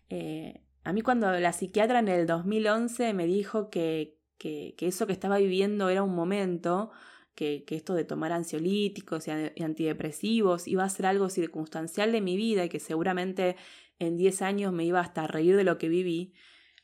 Eh, 0.10 0.62
a 0.84 0.94
mí 0.94 1.02
cuando 1.02 1.32
la 1.32 1.54
psiquiatra 1.54 2.00
en 2.00 2.08
el 2.08 2.28
2011 2.28 3.14
me 3.14 3.26
dijo 3.26 3.70
que, 3.70 4.18
que, 4.38 4.76
eso 4.80 5.08
que 5.08 5.14
estaba 5.14 5.38
viviendo 5.38 5.90
era 5.90 6.04
un 6.04 6.16
momento, 6.16 6.92
que, 7.36 7.64
que, 7.66 7.76
esto 7.76 7.94
de 7.94 8.04
tomar 8.04 8.32
ansiolíticos 8.32 9.28
y 9.28 9.64
antidepresivos 9.64 10.68
iba 10.68 10.84
a 10.84 10.90
ser 10.90 11.06
algo 11.06 11.30
circunstancial 11.30 12.12
de 12.12 12.22
mi 12.22 12.38
vida 12.38 12.66
y 12.66 12.70
que 12.70 12.80
seguramente 12.80 13.56
en 14.00 14.18
10 14.18 14.42
años 14.42 14.74
me 14.74 14.84
iba 14.84 15.00
hasta 15.00 15.24
a 15.24 15.28
reír 15.28 15.56
de 15.56 15.64
lo 15.64 15.78
que 15.78 15.90
viví, 15.90 16.34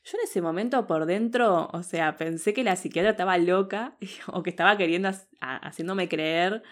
yo 0.04 0.16
en 0.16 0.24
ese 0.24 0.40
momento 0.40 0.86
por 0.86 1.04
dentro, 1.04 1.68
o 1.72 1.82
sea, 1.82 2.16
pensé 2.16 2.54
que 2.54 2.64
la 2.64 2.76
psiquiatra 2.76 3.10
estaba 3.10 3.36
loca 3.36 3.96
o 4.26 4.42
que 4.42 4.50
estaba 4.50 4.76
queriendo, 4.76 5.10
haciéndome 5.40 6.08
creer 6.08 6.62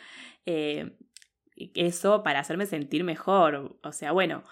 eh, 0.47 0.97
eso 1.75 2.23
para 2.23 2.41
hacerme 2.41 2.67
sentir 2.67 3.05
mejor. 3.05 3.77
O 3.83 3.93
sea, 3.93 4.13
bueno, 4.13 4.43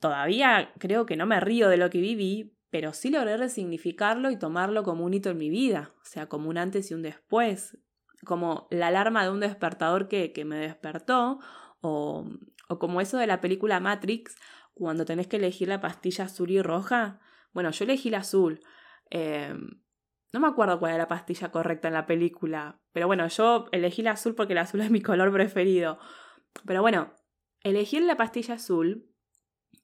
Todavía 0.00 0.72
creo 0.78 1.06
que 1.06 1.16
no 1.16 1.26
me 1.26 1.40
río 1.40 1.68
de 1.68 1.76
lo 1.76 1.90
que 1.90 2.00
viví, 2.00 2.56
pero 2.70 2.92
sí 2.92 3.10
logré 3.10 3.36
resignificarlo 3.36 4.30
y 4.30 4.38
tomarlo 4.38 4.82
como 4.82 5.04
un 5.04 5.14
hito 5.14 5.30
en 5.30 5.38
mi 5.38 5.50
vida, 5.50 5.92
o 6.00 6.04
sea, 6.04 6.28
como 6.28 6.48
un 6.48 6.58
antes 6.58 6.90
y 6.90 6.94
un 6.94 7.02
después, 7.02 7.78
como 8.24 8.66
la 8.70 8.88
alarma 8.88 9.24
de 9.24 9.30
un 9.30 9.40
despertador 9.40 10.08
que, 10.08 10.32
que 10.32 10.44
me 10.44 10.56
despertó, 10.56 11.38
o, 11.80 12.28
o 12.68 12.78
como 12.78 13.00
eso 13.00 13.18
de 13.18 13.26
la 13.26 13.40
película 13.40 13.80
Matrix, 13.80 14.36
cuando 14.72 15.04
tenés 15.04 15.26
que 15.26 15.36
elegir 15.36 15.68
la 15.68 15.80
pastilla 15.80 16.24
azul 16.24 16.50
y 16.50 16.62
roja. 16.62 17.20
Bueno, 17.52 17.70
yo 17.70 17.84
elegí 17.84 18.08
la 18.10 18.18
azul. 18.18 18.60
Eh, 19.10 19.54
no 20.32 20.40
me 20.40 20.46
acuerdo 20.46 20.78
cuál 20.78 20.92
era 20.92 21.04
la 21.04 21.08
pastilla 21.08 21.50
correcta 21.50 21.88
en 21.88 21.94
la 21.94 22.06
película, 22.06 22.80
pero 22.92 23.06
bueno, 23.06 23.26
yo 23.28 23.66
elegí 23.72 24.02
la 24.02 24.12
azul 24.12 24.34
porque 24.34 24.52
el 24.52 24.58
azul 24.58 24.80
es 24.80 24.90
mi 24.90 25.02
color 25.02 25.32
preferido. 25.32 25.98
Pero 26.64 26.82
bueno, 26.82 27.12
elegí 27.62 28.00
la 28.00 28.16
pastilla 28.16 28.54
azul 28.54 29.09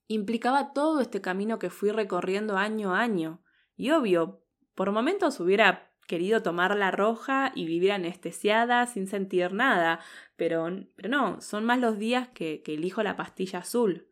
implicaba 0.09 0.73
todo 0.73 1.01
este 1.01 1.21
camino 1.21 1.59
que 1.59 1.71
fui 1.71 1.91
recorriendo 1.91 2.57
año 2.57 2.95
a 2.95 3.01
año. 3.01 3.43
Y 3.77 3.91
obvio, 3.91 4.43
por 4.75 4.93
momentos 4.93 5.41
hubiera 5.41 5.93
querido 6.07 6.43
tomar 6.43 6.77
la 6.77 6.91
roja 6.91 7.53
y 7.55 7.67
vivir 7.67 7.93
anestesiada 7.93 8.87
sin 8.87 9.07
sentir 9.09 9.53
nada, 9.53 10.01
pero, 10.37 10.69
pero 10.95 11.09
no, 11.09 11.41
son 11.41 11.65
más 11.65 11.81
los 11.81 11.99
días 11.99 12.29
que, 12.29 12.63
elijo 12.67 13.03
la 13.03 13.17
pastilla 13.17 13.61
azul. 13.61 14.09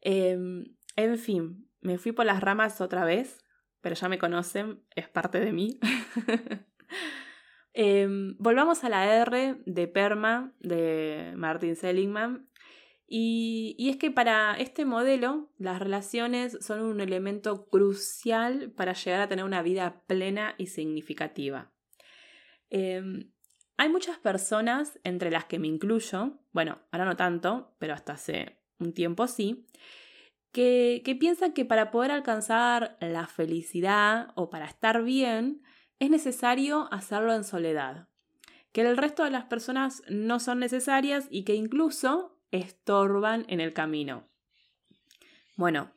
Em, 0.00 0.76
en 0.94 1.18
fin, 1.18 1.68
me 1.80 1.98
fui 1.98 2.12
por 2.12 2.26
las 2.26 2.40
ramas 2.40 2.80
otra 2.80 3.04
vez, 3.04 3.38
pero 3.80 3.94
ya 3.94 4.08
me 4.08 4.18
conocen, 4.18 4.82
es 4.94 5.08
parte 5.08 5.40
de 5.40 5.52
mí. 5.52 5.78
Em, 7.78 8.38
volvamos 8.38 8.84
a 8.84 8.88
la 8.88 9.04
R 9.20 9.60
de 9.66 9.86
Perma 9.86 10.54
de 10.60 11.34
Martin 11.36 11.76
Seligman. 11.76 12.48
Y, 13.08 13.88
es 13.88 13.96
que 13.96 14.10
para 14.10 14.54
este 14.54 14.84
modelo 14.84 15.52
las 15.58 15.78
relaciones 15.78 16.58
son 16.60 16.80
un 16.80 17.00
elemento 17.00 17.66
crucial 17.68 18.72
para 18.72 18.94
llegar 18.94 19.20
a 19.20 19.28
tener 19.28 19.44
una 19.44 19.62
vida 19.62 20.02
plena 20.06 20.54
y 20.58 20.66
significativa. 20.66 21.72
Em, 22.68 23.30
hay 23.76 23.88
muchas 23.88 24.18
personas, 24.18 24.98
entre 25.04 25.30
las 25.30 25.44
que 25.44 25.58
me 25.58 25.68
incluyo, 25.68 26.40
bueno, 26.52 26.80
ahora 26.90 27.04
no 27.04 27.16
tanto, 27.16 27.76
pero 27.78 27.94
hasta 27.94 28.14
hace 28.14 28.58
un 28.78 28.92
tiempo 28.92 29.28
sí, 29.28 29.66
que, 30.50 31.02
que 31.04 31.14
piensan 31.14 31.52
que 31.52 31.64
para 31.64 31.90
poder 31.90 32.10
alcanzar 32.10 32.96
la 33.00 33.26
felicidad 33.28 34.32
o 34.34 34.50
para 34.50 34.66
estar 34.66 35.04
bien, 35.04 35.62
es 35.98 36.10
necesario 36.10 36.88
hacerlo 36.92 37.34
en 37.34 37.44
soledad, 37.44 38.08
que 38.72 38.80
el 38.80 38.96
resto 38.96 39.24
de 39.24 39.30
las 39.30 39.44
personas 39.44 40.02
no 40.08 40.40
son 40.40 40.58
necesarias 40.58 41.28
y 41.30 41.44
que 41.44 41.54
incluso 41.54 42.35
estorban 42.58 43.44
en 43.48 43.60
el 43.60 43.72
camino. 43.72 44.28
Bueno, 45.56 45.92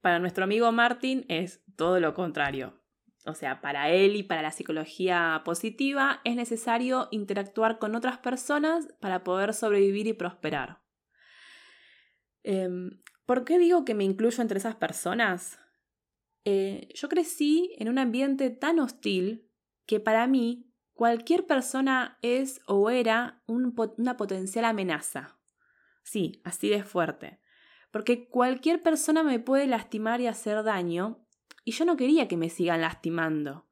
para 0.00 0.18
nuestro 0.18 0.44
amigo 0.44 0.70
Martin 0.72 1.24
es 1.28 1.62
todo 1.76 2.00
lo 2.00 2.14
contrario. 2.14 2.80
O 3.24 3.34
sea, 3.34 3.60
para 3.60 3.90
él 3.90 4.16
y 4.16 4.24
para 4.24 4.42
la 4.42 4.50
psicología 4.50 5.42
positiva 5.44 6.20
es 6.24 6.34
necesario 6.34 7.08
interactuar 7.12 7.78
con 7.78 7.94
otras 7.94 8.18
personas 8.18 8.88
para 9.00 9.22
poder 9.22 9.54
sobrevivir 9.54 10.08
y 10.08 10.12
prosperar. 10.12 10.82
Em, 12.42 13.00
¿Por 13.26 13.44
qué 13.44 13.58
digo 13.58 13.84
que 13.84 13.94
me 13.94 14.04
incluyo 14.04 14.42
entre 14.42 14.58
esas 14.58 14.74
personas? 14.74 15.60
Eh, 16.44 16.88
yo 16.94 17.08
crecí 17.08 17.74
en 17.78 17.88
un 17.88 17.98
ambiente 17.98 18.50
tan 18.50 18.80
hostil 18.80 19.48
que 19.86 20.00
para 20.00 20.26
mí 20.26 20.72
cualquier 20.92 21.46
persona 21.46 22.18
es 22.22 22.60
o 22.66 22.90
era 22.90 23.42
una 23.46 24.16
potencial 24.16 24.64
amenaza. 24.64 25.38
Sí, 26.02 26.40
así 26.44 26.68
de 26.68 26.82
fuerte. 26.82 27.40
Porque 27.90 28.28
cualquier 28.28 28.82
persona 28.82 29.22
me 29.22 29.38
puede 29.38 29.66
lastimar 29.66 30.20
y 30.20 30.26
hacer 30.26 30.62
daño, 30.62 31.26
y 31.64 31.72
yo 31.72 31.84
no 31.84 31.96
quería 31.96 32.28
que 32.28 32.36
me 32.36 32.48
sigan 32.48 32.80
lastimando. 32.80 33.68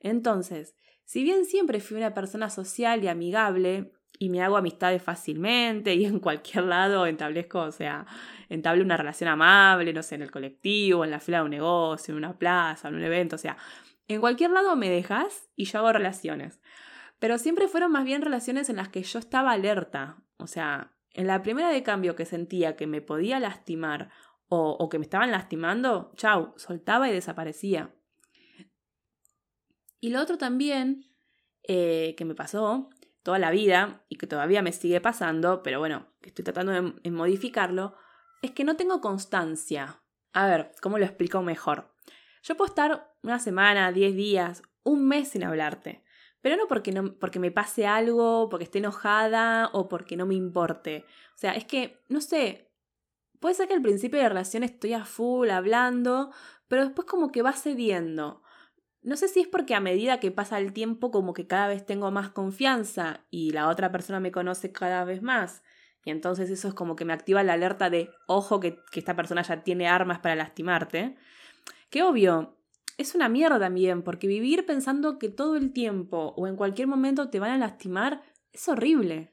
Entonces, 0.00 0.76
si 1.04 1.22
bien 1.22 1.44
siempre 1.44 1.80
fui 1.80 1.96
una 1.96 2.14
persona 2.14 2.50
social 2.50 3.02
y 3.02 3.08
amigable, 3.08 3.92
y 4.18 4.28
me 4.28 4.40
hago 4.40 4.56
amistades 4.56 5.02
fácilmente 5.02 5.94
y 5.94 6.04
en 6.04 6.20
cualquier 6.20 6.64
lado 6.64 7.06
establezco, 7.06 7.60
o 7.60 7.72
sea, 7.72 8.06
entablé 8.48 8.84
una 8.84 8.96
relación 8.96 9.28
amable, 9.28 9.92
no 9.92 10.02
sé, 10.04 10.14
en 10.14 10.22
el 10.22 10.30
colectivo, 10.30 11.04
en 11.04 11.10
la 11.10 11.18
fila 11.18 11.38
de 11.38 11.44
un 11.44 11.50
negocio, 11.50 12.12
en 12.12 12.18
una 12.18 12.38
plaza, 12.38 12.86
en 12.86 12.94
un 12.94 13.02
evento, 13.02 13.34
o 13.34 13.38
sea, 13.38 13.56
en 14.06 14.20
cualquier 14.20 14.50
lado 14.50 14.76
me 14.76 14.90
dejas 14.90 15.48
y 15.56 15.64
yo 15.64 15.80
hago 15.80 15.92
relaciones. 15.92 16.60
Pero 17.18 17.36
siempre 17.38 17.66
fueron 17.66 17.90
más 17.90 18.04
bien 18.04 18.22
relaciones 18.22 18.68
en 18.68 18.76
las 18.76 18.90
que 18.90 19.02
yo 19.02 19.18
estaba 19.18 19.50
alerta, 19.50 20.22
o 20.36 20.46
sea, 20.46 20.91
en 21.14 21.26
la 21.26 21.42
primera 21.42 21.70
de 21.70 21.82
cambio 21.82 22.16
que 22.16 22.24
sentía 22.24 22.76
que 22.76 22.86
me 22.86 23.00
podía 23.00 23.40
lastimar 23.40 24.10
o, 24.54 24.90
que 24.90 24.98
me 24.98 25.04
estaban 25.04 25.30
lastimando, 25.30 26.12
chau, 26.14 26.52
soltaba 26.56 27.08
y 27.08 27.12
desaparecía. 27.12 27.94
Y 29.98 30.10
lo 30.10 30.20
otro 30.20 30.36
también 30.36 31.06
eh, 31.62 32.14
que 32.18 32.26
me 32.26 32.34
pasó 32.34 32.90
toda 33.22 33.38
la 33.38 33.50
vida 33.50 34.04
y 34.10 34.16
que 34.16 34.26
todavía 34.26 34.60
me 34.60 34.72
sigue 34.72 35.00
pasando, 35.00 35.62
pero 35.62 35.78
bueno, 35.78 36.08
que 36.20 36.28
estoy 36.28 36.44
tratando 36.44 36.72
de, 36.72 37.10
modificarlo, 37.10 37.96
es 38.42 38.50
que 38.50 38.64
no 38.64 38.76
tengo 38.76 39.00
constancia. 39.00 40.02
A 40.34 40.46
ver, 40.46 40.72
¿cómo 40.82 40.98
lo 40.98 41.06
explico 41.06 41.40
mejor? 41.40 41.94
Yo 42.42 42.56
puedo 42.56 42.68
estar 42.68 43.14
una 43.22 43.38
semana, 43.38 43.90
diez 43.92 44.14
días, 44.14 44.62
un 44.82 45.06
mes 45.06 45.28
sin 45.28 45.44
hablarte, 45.44 46.01
pero 46.42 46.56
no 46.56 46.66
porque, 46.68 46.92
no 46.92 47.14
porque 47.18 47.38
me 47.38 47.50
pase 47.50 47.86
algo, 47.86 48.48
porque 48.50 48.64
esté 48.64 48.78
enojada 48.78 49.70
o 49.72 49.88
porque 49.88 50.16
no 50.16 50.26
me 50.26 50.34
importe. 50.34 51.06
O 51.34 51.38
sea, 51.38 51.52
es 51.52 51.64
que, 51.64 52.00
no 52.08 52.20
sé, 52.20 52.70
puede 53.40 53.54
ser 53.54 53.68
que 53.68 53.74
al 53.74 53.82
principio 53.82 54.18
de 54.18 54.24
la 54.24 54.28
relación 54.30 54.62
estoy 54.62 54.92
a 54.92 55.04
full 55.04 55.48
hablando, 55.50 56.30
pero 56.68 56.84
después 56.84 57.06
como 57.06 57.32
que 57.32 57.42
va 57.42 57.52
cediendo. 57.52 58.42
No 59.02 59.16
sé 59.16 59.28
si 59.28 59.40
es 59.40 59.48
porque 59.48 59.74
a 59.74 59.80
medida 59.80 60.20
que 60.20 60.30
pasa 60.30 60.58
el 60.58 60.72
tiempo 60.72 61.10
como 61.10 61.32
que 61.32 61.46
cada 61.46 61.68
vez 61.68 61.84
tengo 61.84 62.10
más 62.10 62.30
confianza 62.30 63.24
y 63.30 63.50
la 63.50 63.68
otra 63.68 63.90
persona 63.90 64.20
me 64.20 64.30
conoce 64.30 64.72
cada 64.72 65.04
vez 65.04 65.22
más. 65.22 65.62
Y 66.04 66.10
entonces 66.10 66.50
eso 66.50 66.68
es 66.68 66.74
como 66.74 66.96
que 66.96 67.04
me 67.04 67.12
activa 67.12 67.42
la 67.42 67.54
alerta 67.54 67.90
de, 67.90 68.10
ojo, 68.26 68.60
que, 68.60 68.78
esta 68.94 69.16
persona 69.16 69.42
ya 69.42 69.62
tiene 69.62 69.88
armas 69.88 70.20
para 70.20 70.36
lastimarte. 70.36 71.16
Que 71.90 72.02
obvio, 72.02 72.56
es 73.02 73.14
una 73.14 73.28
mierda 73.28 73.58
también, 73.58 74.02
porque 74.02 74.26
vivir 74.26 74.66
pensando 74.66 75.18
que 75.18 75.28
todo 75.28 75.56
el 75.56 75.72
tiempo 75.72 76.34
o 76.36 76.46
en 76.46 76.56
cualquier 76.56 76.88
momento 76.88 77.28
te 77.28 77.40
van 77.40 77.50
a 77.50 77.58
lastimar 77.58 78.22
es 78.52 78.68
horrible. 78.68 79.32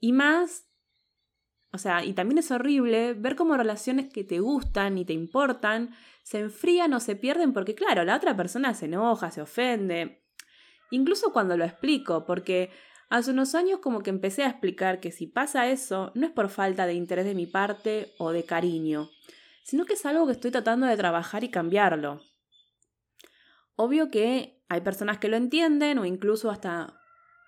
Y 0.00 0.12
más, 0.12 0.68
o 1.72 1.78
sea, 1.78 2.04
y 2.04 2.12
también 2.12 2.38
es 2.38 2.50
horrible 2.50 3.14
ver 3.14 3.36
cómo 3.36 3.56
relaciones 3.56 4.12
que 4.12 4.24
te 4.24 4.40
gustan 4.40 4.98
y 4.98 5.04
te 5.04 5.12
importan 5.12 5.94
se 6.26 6.40
enfrían 6.40 6.92
o 6.92 6.98
se 6.98 7.14
pierden 7.14 7.52
porque, 7.52 7.76
claro, 7.76 8.02
la 8.02 8.16
otra 8.16 8.36
persona 8.36 8.74
se 8.74 8.86
enoja, 8.86 9.30
se 9.30 9.40
ofende. 9.40 10.24
Incluso 10.90 11.32
cuando 11.32 11.56
lo 11.56 11.64
explico, 11.64 12.26
porque 12.26 12.70
hace 13.08 13.30
unos 13.30 13.54
años 13.54 13.78
como 13.78 14.02
que 14.02 14.10
empecé 14.10 14.42
a 14.42 14.48
explicar 14.48 14.98
que 14.98 15.12
si 15.12 15.28
pasa 15.28 15.68
eso, 15.68 16.10
no 16.16 16.26
es 16.26 16.32
por 16.32 16.48
falta 16.48 16.84
de 16.84 16.94
interés 16.94 17.26
de 17.26 17.36
mi 17.36 17.46
parte 17.46 18.12
o 18.18 18.32
de 18.32 18.42
cariño, 18.42 19.08
sino 19.62 19.84
que 19.84 19.92
es 19.92 20.04
algo 20.04 20.26
que 20.26 20.32
estoy 20.32 20.50
tratando 20.50 20.88
de 20.88 20.96
trabajar 20.96 21.44
y 21.44 21.48
cambiarlo. 21.48 22.20
Obvio 23.76 24.10
que 24.10 24.62
hay 24.68 24.80
personas 24.80 25.18
que 25.18 25.28
lo 25.28 25.36
entienden 25.36 25.98
o 25.98 26.04
incluso 26.04 26.50
hasta, 26.50 27.00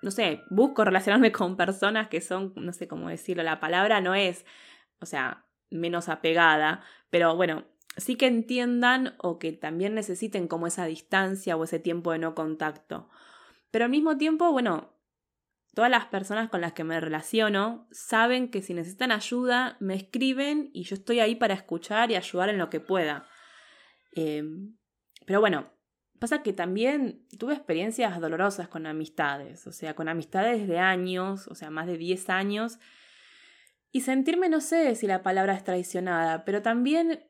no 0.03 0.11
sé, 0.11 0.43
busco 0.51 0.85
relacionarme 0.85 1.33
con 1.33 1.57
personas 1.57 2.09
que 2.09 2.21
son, 2.21 2.53
no 2.57 2.73
sé 2.73 2.87
cómo 2.87 3.09
decirlo, 3.09 3.43
la 3.43 3.61
palabra 3.61 4.01
no 4.01 4.15
es, 4.15 4.45
o 5.01 5.07
sea, 5.07 5.47
menos 5.71 6.09
apegada, 6.09 6.83
pero 7.11 7.37
bueno, 7.37 7.65
sí 7.97 8.17
que 8.17 8.27
entiendan 8.27 9.17
o 9.19 9.39
que 9.39 9.53
también 9.53 9.95
necesiten 9.95 10.49
como 10.49 10.67
esa 10.67 10.87
distancia 10.87 11.57
o 11.57 11.65
ese 11.65 11.79
tiempo 11.79 12.13
de 12.13 12.19
no 12.19 12.35
contacto. 12.35 13.09
Pero 13.71 13.85
al 13.85 13.91
mismo 13.91 14.17
tiempo, 14.17 14.51
bueno, 14.53 14.95
todas 15.75 15.91
las 15.91 16.07
personas 16.07 16.49
con 16.49 16.61
las 16.61 16.73
que 16.73 16.85
me 16.85 17.01
relaciono 17.01 17.87
saben 17.91 18.51
que 18.51 18.63
si 18.63 18.75
necesitan 18.75 19.13
ayuda, 19.13 19.77
me 19.81 19.95
escriben 19.95 20.71
y 20.73 20.85
yo 20.85 20.95
estoy 20.95 21.21
ahí 21.21 21.35
para 21.35 21.55
escuchar 21.55 22.11
y 22.11 22.17
ayudar 22.17 22.49
en 22.49 22.59
lo 22.59 22.71
que 22.71 22.81
pueda. 22.81 23.29
Em, 24.13 24.77
pero 25.27 25.41
bueno, 25.41 25.71
pasa 26.19 26.43
que 26.43 26.53
también 26.53 27.27
tuve 27.39 27.55
experiencias 27.55 28.21
dolorosas 28.21 28.69
con 28.69 28.87
amistades, 28.87 29.67
o 29.67 29.73
sea, 29.73 29.95
con 29.95 30.09
amistades 30.09 30.69
de 30.69 30.79
años, 30.79 31.49
o 31.49 31.55
sea, 31.55 31.71
más 31.71 31.87
de 31.87 31.97
10 31.97 32.31
años, 32.31 32.79
y 33.91 34.03
sentirme, 34.03 34.49
no 34.49 34.61
sé 34.61 34.95
si 34.95 35.07
la 35.07 35.23
palabra 35.23 35.55
es 35.55 35.65
traicionada, 35.65 36.45
pero 36.45 36.63
también 36.63 37.25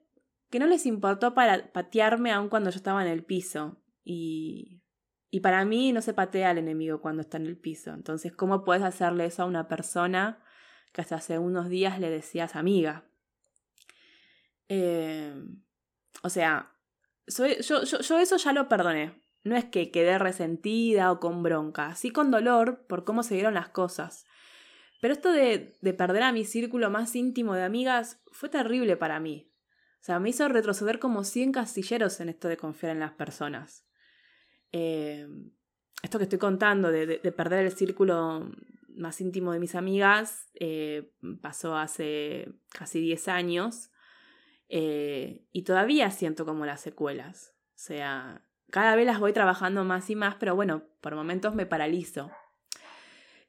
que 0.51 0.59
no 0.59 0.67
les 0.67 0.87
importó 0.87 1.35
para 1.35 1.73
patearme 1.73 2.33
aun 2.33 2.49
cuando 2.49 2.71
yo 2.71 2.77
estaba 2.77 3.03
en 3.03 3.09
el 3.09 3.25
piso. 3.25 3.81
Y, 4.05 4.83
y 5.31 5.41
para 5.41 5.65
mí 5.65 5.93
no 5.93 6.01
se 6.01 6.15
patea 6.15 6.51
al 6.51 6.59
enemigo 6.59 7.01
cuando 7.01 7.23
está 7.23 7.37
en 7.37 7.47
el 7.47 7.59
piso. 7.59 7.93
Entonces, 7.93 8.33
¿cómo 8.33 8.65
puedes 8.65 8.83
hacerle 8.83 9.27
eso 9.27 9.43
a 9.43 9.47
una 9.47 9.69
persona 9.69 10.43
que 10.93 11.03
hasta 11.03 11.17
hace 11.17 11.39
unos 11.39 11.69
días 11.69 12.01
le 12.01 12.11
decías 12.11 12.57
amiga? 12.57 13.05
Eh, 14.69 15.35
o 16.23 16.31
sea, 16.31 16.73
yo, 17.29 17.83
eso 17.83 18.37
ya 18.37 18.53
lo 18.53 18.69
perdoné. 18.69 19.23
No 19.45 19.57
es 19.57 19.65
que 19.65 19.91
quedé 19.91 20.19
resentida 20.19 21.13
o 21.13 21.21
con 21.21 21.43
bronca, 21.43 21.95
sí 21.95 22.11
con 22.11 22.31
dolor 22.31 22.87
por 22.87 23.05
cómo 23.05 23.23
se 23.23 23.35
dieron 23.35 23.55
las 23.55 23.69
cosas. 23.69 24.27
Pero 25.01 25.15
esto 25.15 25.31
de, 25.31 25.77
de 25.81 25.95
perder 25.95 26.25
a 26.25 26.33
mi 26.33 26.45
círculo 26.45 26.91
más 26.91 27.15
íntimo 27.15 27.55
de 27.55 27.63
amigas 27.63 28.21
fue 28.33 28.49
terrible 28.49 28.97
para 28.97 29.21
mí. 29.21 29.53
O 30.01 30.05
sea, 30.05 30.21
me 30.21 30.31
hizo 30.31 30.49
retroceder 30.49 30.99
como 30.99 31.25
100 31.25 31.53
casilleros 31.53 32.21
en 32.21 32.29
esto 32.29 32.49
de 32.49 32.57
confiar 32.57 32.93
en 32.93 33.01
las 33.01 33.13
personas. 33.13 33.85
Eh, 34.73 35.27
esto 36.03 36.19
que 36.19 36.25
estoy 36.25 36.39
contando 36.39 36.91
de, 36.91 37.19
perder 37.33 37.67
el 37.67 37.73
círculo 37.73 38.51
más 38.89 39.21
íntimo 39.21 39.53
de 39.53 39.61
mis 39.61 39.75
amigas 39.75 40.47
eh, 40.55 41.13
pasó 41.41 41.77
hace 41.77 42.53
casi 42.71 43.01
10 43.01 43.29
años 43.29 43.91
eh, 44.69 45.45
y 45.53 45.63
todavía 45.63 46.11
siento 46.11 46.45
como 46.45 46.67
las 46.67 46.81
secuelas. 46.81 47.55
O 47.71 47.81
sea, 47.81 48.43
cada 48.71 48.97
vez 48.97 49.07
las 49.07 49.21
voy 49.21 49.33
trabajando 49.33 49.85
más 49.85 50.11
y 50.11 50.17
más, 50.17 50.37
pero 50.37 50.55
bueno, 50.55 50.83
por 51.01 51.15
momentos 51.15 51.55
me 51.55 51.67
paralizo. 51.67 52.31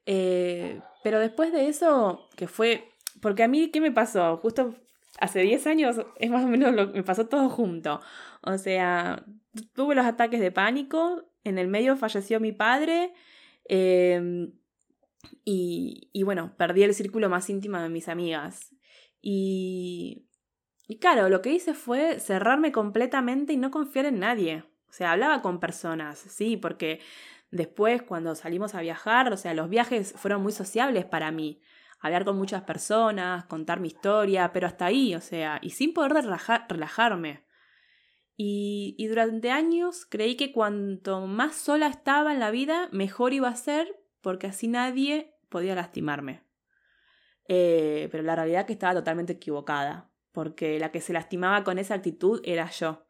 pero 0.04 1.20
después 1.20 1.52
de 1.52 1.68
eso, 1.68 2.28
que 2.36 2.48
fue, 2.48 2.88
porque 3.20 3.42
a 3.42 3.48
mí, 3.48 3.70
¿qué 3.70 3.80
me 3.80 3.92
pasó? 3.92 4.36
Justo 4.38 4.74
hace 5.18 5.40
10 5.40 5.66
años 5.66 5.96
es 6.16 6.30
más 6.30 6.44
o 6.44 6.48
menos 6.48 6.74
lo 6.74 6.90
que 6.90 6.98
me 6.98 7.04
pasó 7.04 7.26
todo 7.26 7.48
junto. 7.48 8.00
O 8.42 8.58
sea, 8.58 9.24
tuve 9.74 9.94
los 9.94 10.06
ataques 10.06 10.40
de 10.40 10.50
pánico, 10.50 11.24
en 11.44 11.58
el 11.58 11.68
medio 11.68 11.96
falleció 11.96 12.40
mi 12.40 12.52
padre 12.52 13.12
em, 13.64 14.52
y, 15.44 16.10
y, 16.12 16.22
bueno, 16.22 16.54
perdí 16.56 16.82
el 16.82 16.94
círculo 16.94 17.28
más 17.28 17.48
íntimo 17.50 17.78
de 17.78 17.88
mis 17.88 18.08
amigas. 18.08 18.74
Y, 19.20 20.26
y 20.90 20.98
claro, 20.98 21.28
lo 21.28 21.40
que 21.40 21.52
hice 21.52 21.72
fue 21.72 22.18
cerrarme 22.18 22.72
completamente 22.72 23.52
y 23.52 23.56
no 23.56 23.70
confiar 23.70 24.06
en 24.06 24.18
nadie. 24.18 24.64
O 24.88 24.92
sea, 24.92 25.12
hablaba 25.12 25.40
con 25.40 25.60
personas, 25.60 26.18
sí, 26.18 26.56
porque 26.56 26.98
después 27.52 28.02
cuando 28.02 28.34
salimos 28.34 28.74
a 28.74 28.80
viajar, 28.80 29.32
o 29.32 29.36
sea, 29.36 29.54
los 29.54 29.70
viajes 29.70 30.12
fueron 30.16 30.42
muy 30.42 30.50
sociables 30.50 31.04
para 31.04 31.30
mí 31.30 31.62
hablar 32.00 32.24
con 32.24 32.36
muchas 32.36 32.62
personas, 32.62 33.44
contar 33.44 33.78
mi 33.78 33.86
historia, 33.86 34.52
pero 34.52 34.66
hasta 34.66 34.86
ahí, 34.86 35.14
o 35.14 35.20
sea, 35.20 35.60
y 35.62 35.70
sin 35.70 35.94
poder 35.94 36.24
relajarme. 36.68 37.46
Y, 38.36 38.96
y, 38.98 39.06
durante 39.06 39.52
años 39.52 40.06
creí 40.06 40.34
que 40.34 40.50
cuanto 40.50 41.28
más 41.28 41.54
sola 41.54 41.86
estaba 41.86 42.32
en 42.32 42.40
la 42.40 42.50
vida, 42.50 42.88
mejor 42.90 43.32
iba 43.32 43.48
a 43.48 43.54
ser, 43.54 43.86
porque 44.22 44.48
así 44.48 44.66
nadie 44.66 45.36
podía 45.50 45.76
lastimarme. 45.76 46.42
Eh, 47.46 48.08
pero 48.10 48.24
la 48.24 48.34
realidad 48.34 48.62
es 48.62 48.66
que 48.66 48.72
estaba 48.72 48.94
totalmente 48.94 49.34
equivocada, 49.34 50.09
porque 50.32 50.78
la 50.78 50.92
que 50.92 51.00
se 51.00 51.12
lastimaba 51.12 51.64
con 51.64 51.78
esa 51.78 51.94
actitud 51.94 52.40
era 52.44 52.70
yo. 52.70 53.06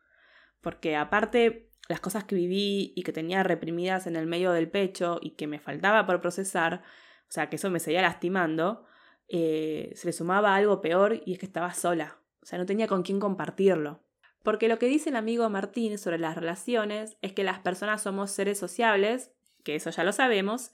Porque 0.61 0.97
aparte, 0.97 1.71
las 1.89 2.01
cosas 2.01 2.25
que 2.25 2.35
viví 2.35 2.93
y 2.95 3.03
que 3.03 3.13
tenía 3.13 3.43
reprimidas 3.43 4.07
en 4.07 4.17
el 4.17 4.27
medio 4.27 4.53
del 4.53 4.71
pecho 4.71 5.19
y 5.23 5.31
que 5.31 5.47
me 5.47 5.59
faltaba 5.59 6.07
por 6.07 6.21
procesar, 6.21 6.83
o 7.29 7.33
sea, 7.33 7.49
que 7.49 7.57
eso 7.57 7.71
me 7.71 7.81
seguía 7.81 8.03
lastimando, 8.03 8.85
eh, 9.29 9.93
se 9.95 10.09
le 10.09 10.13
sumaba 10.13 10.55
algo 10.55 10.81
peor 10.81 11.21
y 11.25 11.33
es 11.33 11.39
que 11.39 11.47
estaba 11.47 11.73
sola, 11.73 12.19
o 12.43 12.47
sea, 12.47 12.59
no 12.59 12.67
tenía 12.67 12.89
con 12.89 13.03
quién 13.03 13.21
compartirlo. 13.21 14.03
Porque 14.43 14.69
lo 14.69 14.79
que 14.79 14.87
dice 14.87 15.11
el 15.11 15.17
amigo 15.17 15.49
Martín 15.51 15.99
sobre 15.99 16.19
las 16.19 16.35
relaciones 16.35 17.17
es 17.21 17.33
que 17.33 17.45
las 17.45 17.59
personas 17.59 18.03
somos 18.03 18.31
seres 18.31 18.59
sociables, 18.59 19.33
que 19.65 19.77
eso 19.77 19.91
ya 19.91 20.03
lo 20.03 20.13
sabemos, 20.13 20.73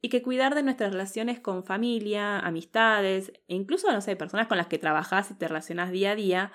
y 0.00 0.08
que 0.08 0.22
cuidar 0.22 0.54
de 0.54 0.62
nuestras 0.62 0.92
relaciones 0.92 1.40
con 1.40 1.64
familia, 1.64 2.38
amistades 2.38 3.32
e 3.48 3.54
incluso, 3.54 3.90
no 3.92 4.00
sé, 4.00 4.16
personas 4.16 4.46
con 4.46 4.56
las 4.56 4.68
que 4.68 4.78
trabajas 4.78 5.30
y 5.30 5.34
te 5.34 5.48
relacionas 5.48 5.90
día 5.90 6.12
a 6.12 6.14
día, 6.14 6.52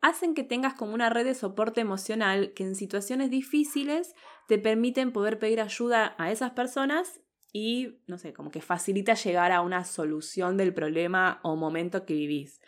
hacen 0.00 0.34
que 0.34 0.44
tengas 0.44 0.74
como 0.74 0.94
una 0.94 1.10
red 1.10 1.24
de 1.24 1.34
soporte 1.34 1.80
emocional 1.80 2.52
que 2.52 2.62
en 2.62 2.76
situaciones 2.76 3.30
difíciles 3.30 4.14
te 4.46 4.58
permiten 4.58 5.12
poder 5.12 5.38
pedir 5.38 5.60
ayuda 5.60 6.14
a 6.18 6.30
esas 6.30 6.52
personas 6.52 7.20
y, 7.52 8.00
no 8.06 8.18
sé, 8.18 8.32
como 8.32 8.50
que 8.50 8.60
facilita 8.60 9.14
llegar 9.14 9.52
a 9.52 9.60
una 9.60 9.84
solución 9.84 10.56
del 10.56 10.74
problema 10.74 11.40
o 11.42 11.56
momento 11.56 12.04
que 12.04 12.14
vivís. 12.14 12.60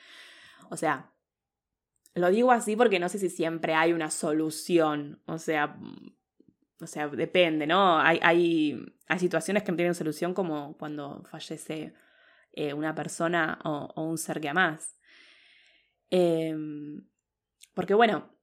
O 0.71 0.77
sea, 0.77 1.13
lo 2.15 2.31
digo 2.31 2.53
así 2.53 2.77
porque 2.77 2.99
no 2.99 3.09
sé 3.09 3.19
si 3.19 3.29
siempre 3.29 3.75
hay 3.75 3.93
una 3.93 4.11
solución. 4.11 5.21
O 5.27 5.39
sea, 5.39 5.77
o 6.81 6.87
sea, 6.87 7.09
depende, 7.09 7.67
¿no? 7.67 7.99
Hay, 7.99 8.19
hay, 8.23 8.85
hay 9.09 9.19
situaciones 9.19 9.63
que 9.63 9.73
no 9.73 9.77
tienen 9.77 9.95
solución 9.95 10.35
como 10.35 10.77
cuando 10.77 11.23
fallece 11.31 11.95
eh, 12.53 12.75
una 12.75 12.95
persona 12.95 13.59
o, 13.65 14.03
un 14.03 14.19
ser 14.19 14.41
que 14.41 14.49
amás. 14.49 14.97
Em, 16.11 17.07
porque 17.75 17.95
bueno, 17.95 18.37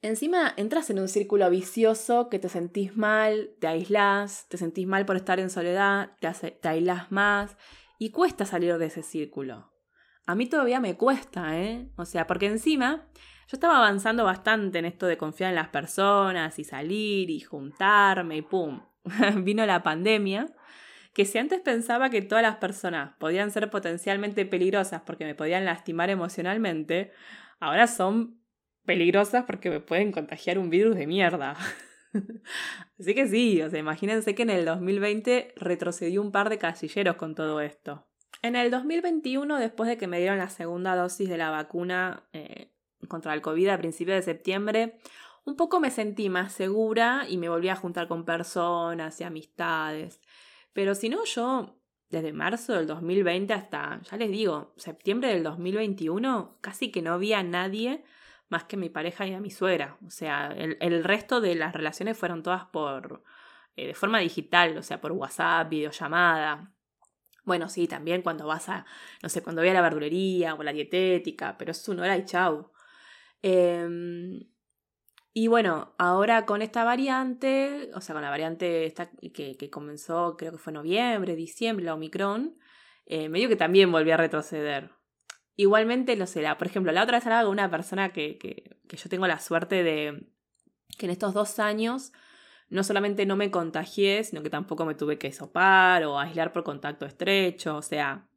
Encima 0.00 0.54
entras 0.56 0.90
en 0.90 1.00
un 1.00 1.08
círculo 1.08 1.50
vicioso 1.50 2.28
que 2.28 2.38
te 2.38 2.48
sentís 2.48 2.96
mal, 2.96 3.50
te 3.58 3.66
aislás, 3.66 4.46
te 4.48 4.56
sentís 4.56 4.86
mal 4.86 5.04
por 5.04 5.16
estar 5.16 5.40
en 5.40 5.50
soledad, 5.50 6.12
te, 6.20 6.50
te 6.52 6.68
aislás 6.68 7.10
más 7.10 7.56
y 7.98 8.10
cuesta 8.10 8.46
salir 8.46 8.78
de 8.78 8.86
ese 8.86 9.02
círculo. 9.02 9.72
A 10.24 10.36
mí 10.36 10.46
todavía 10.46 10.78
me 10.78 10.96
cuesta, 10.96 11.58
¿eh? 11.58 11.90
O 11.96 12.04
sea, 12.04 12.26
porque 12.28 12.46
encima 12.46 13.08
yo 13.48 13.56
estaba 13.56 13.78
avanzando 13.78 14.24
bastante 14.24 14.78
en 14.78 14.84
esto 14.84 15.06
de 15.06 15.16
confiar 15.16 15.48
en 15.48 15.56
las 15.56 15.68
personas 15.68 16.58
y 16.58 16.64
salir 16.64 17.30
y 17.30 17.40
juntarme 17.40 18.36
y 18.36 18.42
pum. 18.42 18.82
Vino 19.42 19.64
la 19.64 19.82
pandemia, 19.82 20.54
que 21.14 21.24
si 21.24 21.38
antes 21.38 21.58
pensaba 21.60 22.10
que 22.10 22.20
todas 22.20 22.42
las 22.42 22.56
personas 22.56 23.14
podían 23.18 23.50
ser 23.50 23.70
potencialmente 23.70 24.44
peligrosas 24.44 25.00
porque 25.00 25.24
me 25.24 25.34
podían 25.34 25.64
lastimar 25.64 26.10
emocionalmente, 26.10 27.10
ahora 27.58 27.86
son 27.86 28.38
peligrosas 28.84 29.44
porque 29.46 29.70
me 29.70 29.80
pueden 29.80 30.12
contagiar 30.12 30.58
un 30.58 30.68
virus 30.68 30.94
de 30.94 31.06
mierda. 31.06 31.56
Así 33.00 33.14
que 33.14 33.28
sí, 33.28 33.62
o 33.62 33.70
sea, 33.70 33.78
imagínense 33.78 34.34
que 34.34 34.42
en 34.42 34.50
el 34.50 34.66
2020 34.66 35.54
retrocedió 35.56 36.20
un 36.20 36.32
par 36.32 36.50
de 36.50 36.58
casilleros 36.58 37.16
con 37.16 37.34
todo 37.34 37.62
esto. 37.62 38.06
En 38.42 38.56
el 38.56 38.70
2021, 38.70 39.58
después 39.58 39.88
de 39.88 39.96
que 39.96 40.06
me 40.06 40.18
dieron 40.18 40.36
la 40.36 40.50
segunda 40.50 40.94
dosis 40.96 41.30
de 41.30 41.38
la 41.38 41.48
vacuna 41.48 42.28
eh, 42.34 42.72
contra 43.08 43.34
el 43.34 43.42
COVID 43.42 43.68
a 43.68 43.78
principios 43.78 44.16
de 44.16 44.22
septiembre, 44.22 44.98
un 45.44 45.56
poco 45.56 45.80
me 45.80 45.90
sentí 45.90 46.28
más 46.28 46.52
segura 46.52 47.24
y 47.28 47.38
me 47.38 47.48
volví 47.48 47.68
a 47.68 47.76
juntar 47.76 48.06
con 48.06 48.24
personas 48.24 49.20
y 49.20 49.24
amistades. 49.24 50.20
Pero 50.72 50.94
si 50.94 51.08
no, 51.08 51.24
yo 51.24 51.78
desde 52.10 52.32
marzo 52.32 52.74
del 52.74 52.86
2020 52.86 53.52
hasta, 53.52 54.00
ya 54.02 54.16
les 54.16 54.30
digo, 54.30 54.74
septiembre 54.76 55.28
del 55.28 55.42
2021, 55.42 56.58
casi 56.60 56.90
que 56.90 57.02
no 57.02 57.18
vi 57.18 57.32
a 57.32 57.42
nadie 57.42 58.04
más 58.48 58.64
que 58.64 58.76
mi 58.76 58.88
pareja 58.88 59.26
y 59.26 59.34
a 59.34 59.40
mi 59.40 59.50
suegra. 59.50 59.98
O 60.06 60.10
sea, 60.10 60.48
el, 60.48 61.04
resto 61.04 61.40
de 61.40 61.54
las 61.54 61.74
relaciones 61.74 62.16
fueron 62.16 62.42
todas 62.42 62.64
por 62.66 63.22
eh, 63.76 63.88
de 63.88 63.94
forma 63.94 64.20
digital, 64.20 64.76
o 64.78 64.82
sea, 64.82 65.00
por 65.00 65.12
WhatsApp, 65.12 65.68
videollamada. 65.68 66.72
Bueno, 67.44 67.68
sí, 67.68 67.88
también 67.88 68.22
cuando 68.22 68.46
vas 68.46 68.68
a, 68.68 68.86
no 69.22 69.28
sé, 69.28 69.42
cuando 69.42 69.62
voy 69.62 69.70
a 69.70 69.74
la 69.74 69.80
verdulería 69.80 70.54
o 70.54 70.62
la 70.62 70.72
dietética, 70.72 71.56
pero 71.58 71.72
es 71.72 71.88
una 71.88 72.02
hora 72.02 72.16
y 72.16 72.24
chau. 72.24 72.70
Em, 73.42 74.48
y 75.32 75.46
bueno, 75.46 75.94
ahora 75.98 76.46
con 76.46 76.62
esta 76.62 76.84
variante, 76.84 77.90
o 77.94 78.00
sea, 78.00 78.14
con 78.14 78.22
la 78.22 78.30
variante 78.30 78.92
que, 79.32 79.56
que 79.56 79.70
comenzó, 79.70 80.36
creo 80.36 80.52
que 80.52 80.58
fue 80.58 80.72
noviembre, 80.72 81.36
diciembre, 81.36 81.84
la 81.84 81.94
Omicron, 81.94 82.56
eh, 83.06 83.28
medio 83.28 83.48
que 83.48 83.56
también 83.56 83.92
volví 83.92 84.10
a 84.10 84.16
retroceder. 84.16 84.90
Igualmente, 85.56 86.16
lo 86.16 86.26
será. 86.26 86.58
Por 86.58 86.66
ejemplo, 86.68 86.92
la 86.92 87.02
otra 87.02 87.18
vez 87.18 87.26
hablaba 87.26 87.44
con 87.44 87.52
una 87.52 87.70
persona 87.70 88.12
que, 88.12 88.38
que, 88.38 88.78
que 88.88 88.96
yo 88.96 89.08
tengo 89.08 89.26
la 89.26 89.40
suerte 89.40 89.82
de 89.82 90.28
que 90.98 91.06
en 91.06 91.10
estos 91.10 91.34
dos 91.34 91.58
años 91.58 92.12
no 92.70 92.84
solamente 92.84 93.26
no 93.26 93.36
me 93.36 93.50
contagié, 93.50 94.24
sino 94.24 94.42
que 94.42 94.50
tampoco 94.50 94.84
me 94.84 94.94
tuve 94.94 95.18
que 95.18 95.32
sopar 95.32 96.04
o 96.04 96.18
aislar 96.18 96.52
por 96.52 96.64
contacto 96.64 97.06
estrecho. 97.06 97.76
O 97.76 97.82
sea, 97.82 98.27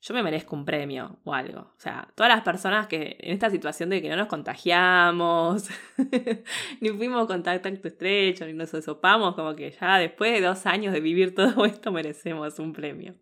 yo 0.00 0.14
me 0.14 0.22
merezco 0.22 0.54
un 0.54 0.64
premio 0.64 1.18
o 1.24 1.34
algo. 1.34 1.60
O 1.60 1.80
sea, 1.80 2.08
todas 2.14 2.30
las 2.30 2.42
personas 2.42 2.86
que 2.86 3.16
en 3.20 3.32
esta 3.32 3.50
situación 3.50 3.90
de 3.90 4.00
que 4.00 4.08
no 4.08 4.16
nos 4.16 4.28
contagiamos, 4.28 5.68
ni 6.80 6.90
fuimos 6.90 7.26
contacto 7.26 7.68
estrecho, 7.68 8.46
ni 8.46 8.52
nos 8.52 8.70
sopamos, 8.70 9.34
como 9.34 9.56
que 9.56 9.72
ya 9.72 9.98
después 9.98 10.32
de 10.32 10.46
dos 10.46 10.66
años 10.66 10.92
de 10.92 11.00
vivir 11.00 11.34
todo 11.34 11.64
esto 11.66 11.90
merecemos 11.90 12.58
un 12.58 12.72
premio. 12.72 13.16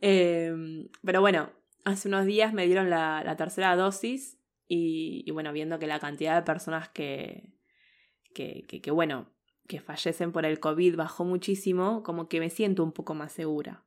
Em, 0.00 0.88
pero 1.02 1.22
bueno, 1.22 1.50
hace 1.84 2.08
unos 2.08 2.26
días 2.26 2.52
me 2.52 2.66
dieron 2.66 2.90
la, 2.90 3.34
tercera 3.38 3.74
dosis 3.74 4.38
y, 4.68 5.30
bueno, 5.30 5.52
viendo 5.52 5.78
que 5.78 5.86
la 5.86 6.00
cantidad 6.00 6.34
de 6.34 6.42
personas 6.42 6.88
que, 6.90 7.54
que, 8.34 8.66
que, 8.66 8.90
bueno, 8.90 9.32
que 9.66 9.80
fallecen 9.80 10.32
por 10.32 10.44
el 10.44 10.60
COVID 10.60 10.96
bajó 10.96 11.24
muchísimo, 11.24 12.02
como 12.02 12.28
que 12.28 12.40
me 12.40 12.50
siento 12.50 12.84
un 12.84 12.92
poco 12.92 13.14
más 13.14 13.32
segura. 13.32 13.85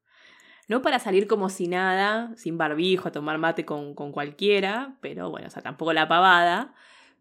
No 0.69 0.81
para 0.81 0.99
salir 0.99 1.27
como 1.27 1.49
si 1.49 1.67
nada, 1.67 2.33
sin 2.37 2.57
barbijo, 2.57 3.09
a 3.09 3.11
tomar 3.11 3.37
mate 3.39 3.65
con, 3.65 3.93
con 3.95 4.13
cualquiera, 4.13 4.95
pero 5.01 5.29
bueno, 5.29 5.47
o 5.47 5.49
sea, 5.49 5.61
tampoco 5.61 5.91
la 5.91 6.07
pavada. 6.07 6.73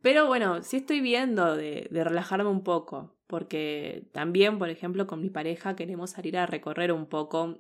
Pero 0.03 0.27
bueno, 0.27 0.63
sí 0.63 0.77
estoy 0.77 1.01
viendo 1.01 1.57
de, 1.57 1.89
de, 1.91 2.05
relajarme 2.05 2.49
un 2.49 2.63
poco, 2.63 3.17
porque 3.27 4.09
también, 4.13 4.59
por 4.59 4.69
ejemplo, 4.71 5.09
con 5.09 5.21
mi 5.21 5.31
pareja 5.31 5.75
queremos 5.75 6.11
salir 6.11 6.39
a 6.39 6.47
recorrer 6.47 6.93
un 6.93 7.07
poco 7.07 7.59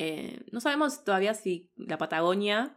eh, 0.00 0.44
no 0.52 0.60
sabemos 0.60 1.02
todavía 1.02 1.34
si 1.34 1.72
la 1.76 1.98
Patagonia, 1.98 2.76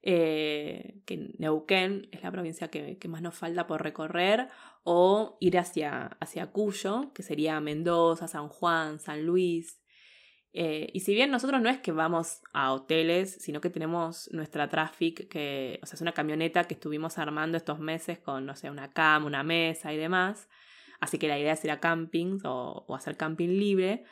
eh, 0.00 1.02
que 1.04 1.34
Neuquén 1.38 2.08
es 2.12 2.22
la 2.22 2.32
provincia 2.32 2.68
que, 2.68 2.98
más 3.08 3.20
nos 3.20 3.34
falta 3.34 3.66
por 3.66 3.82
recorrer, 3.82 4.48
o 4.82 5.36
ir 5.38 5.58
hacia, 5.58 6.16
hacia 6.18 6.52
Cuyo, 6.52 7.12
que 7.12 7.22
sería 7.22 7.60
Mendoza, 7.60 8.26
San 8.26 8.48
Juan, 8.48 8.98
San 9.00 9.26
Luis. 9.26 9.82
Eh, 10.58 10.88
y 10.94 11.00
si 11.00 11.14
bien 11.14 11.30
nosotros 11.30 11.60
no 11.60 11.68
es 11.68 11.80
que 11.80 11.92
vamos 11.92 12.40
a 12.54 12.72
hoteles, 12.72 13.36
sino 13.40 13.60
que 13.60 13.68
tenemos 13.68 14.30
nuestra 14.32 14.70
traffic, 14.70 15.28
que, 15.28 15.78
o 15.82 15.86
sea, 15.86 15.96
es 15.96 16.00
una 16.00 16.12
camioneta 16.12 16.64
que 16.64 16.72
estuvimos 16.72 17.18
armando 17.18 17.58
estos 17.58 17.78
meses 17.78 18.18
con, 18.18 18.46
no 18.46 18.56
sé, 18.56 18.70
una 18.70 18.90
cama, 18.90 19.26
una 19.26 19.42
mesa 19.42 19.92
y 19.92 19.98
demás. 19.98 20.48
Así 20.98 21.18
que 21.18 21.28
la 21.28 21.38
idea 21.38 21.52
es 21.52 21.62
ir 21.64 21.70
a 21.70 21.78
campings 21.78 22.42
o, 22.46 22.86
hacer 22.96 23.18
camping 23.18 23.50
libre. 23.50 24.04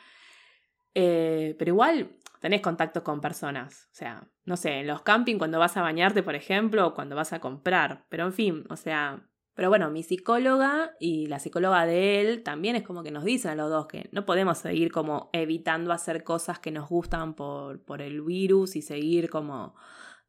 pero 0.93 1.65
igual 1.65 2.11
tenés 2.41 2.61
contacto 2.61 3.03
con 3.03 3.21
personas. 3.21 3.89
O 3.91 3.95
sea, 3.95 4.27
no 4.45 4.55
sé, 4.55 4.81
en 4.81 4.87
los 4.87 5.01
camping 5.01 5.39
cuando 5.39 5.57
vas 5.57 5.77
a 5.77 5.81
bañarte, 5.81 6.21
por 6.21 6.35
ejemplo, 6.35 6.85
o 6.85 6.93
cuando 6.93 7.15
vas 7.15 7.33
a 7.33 7.39
comprar. 7.39 8.05
Pero 8.09 8.25
en 8.25 8.33
fin, 8.33 8.65
o 8.69 8.75
sea. 8.75 9.27
Pero 9.55 9.69
bueno, 9.69 9.89
mi 9.89 10.03
psicóloga 10.03 10.91
y 10.99 11.27
la 11.27 11.39
psicóloga 11.39 11.85
de 11.85 12.21
él 12.21 12.43
también 12.43 12.75
es 12.75 12.83
como 12.83 13.03
que 13.03 13.11
nos 13.11 13.23
dicen 13.23 13.51
a 13.51 13.55
los 13.55 13.69
dos 13.69 13.87
que 13.87 14.09
no 14.11 14.25
podemos 14.25 14.57
seguir 14.57 14.91
como 14.91 15.29
evitando 15.31 15.93
hacer 15.93 16.23
cosas 16.25 16.59
que 16.59 16.71
nos 16.71 16.89
gustan 16.89 17.35
por, 17.35 17.81
por 17.83 18.01
el 18.01 18.21
virus 18.21 18.75
y 18.75 18.81
seguir 18.81 19.29
como 19.29 19.73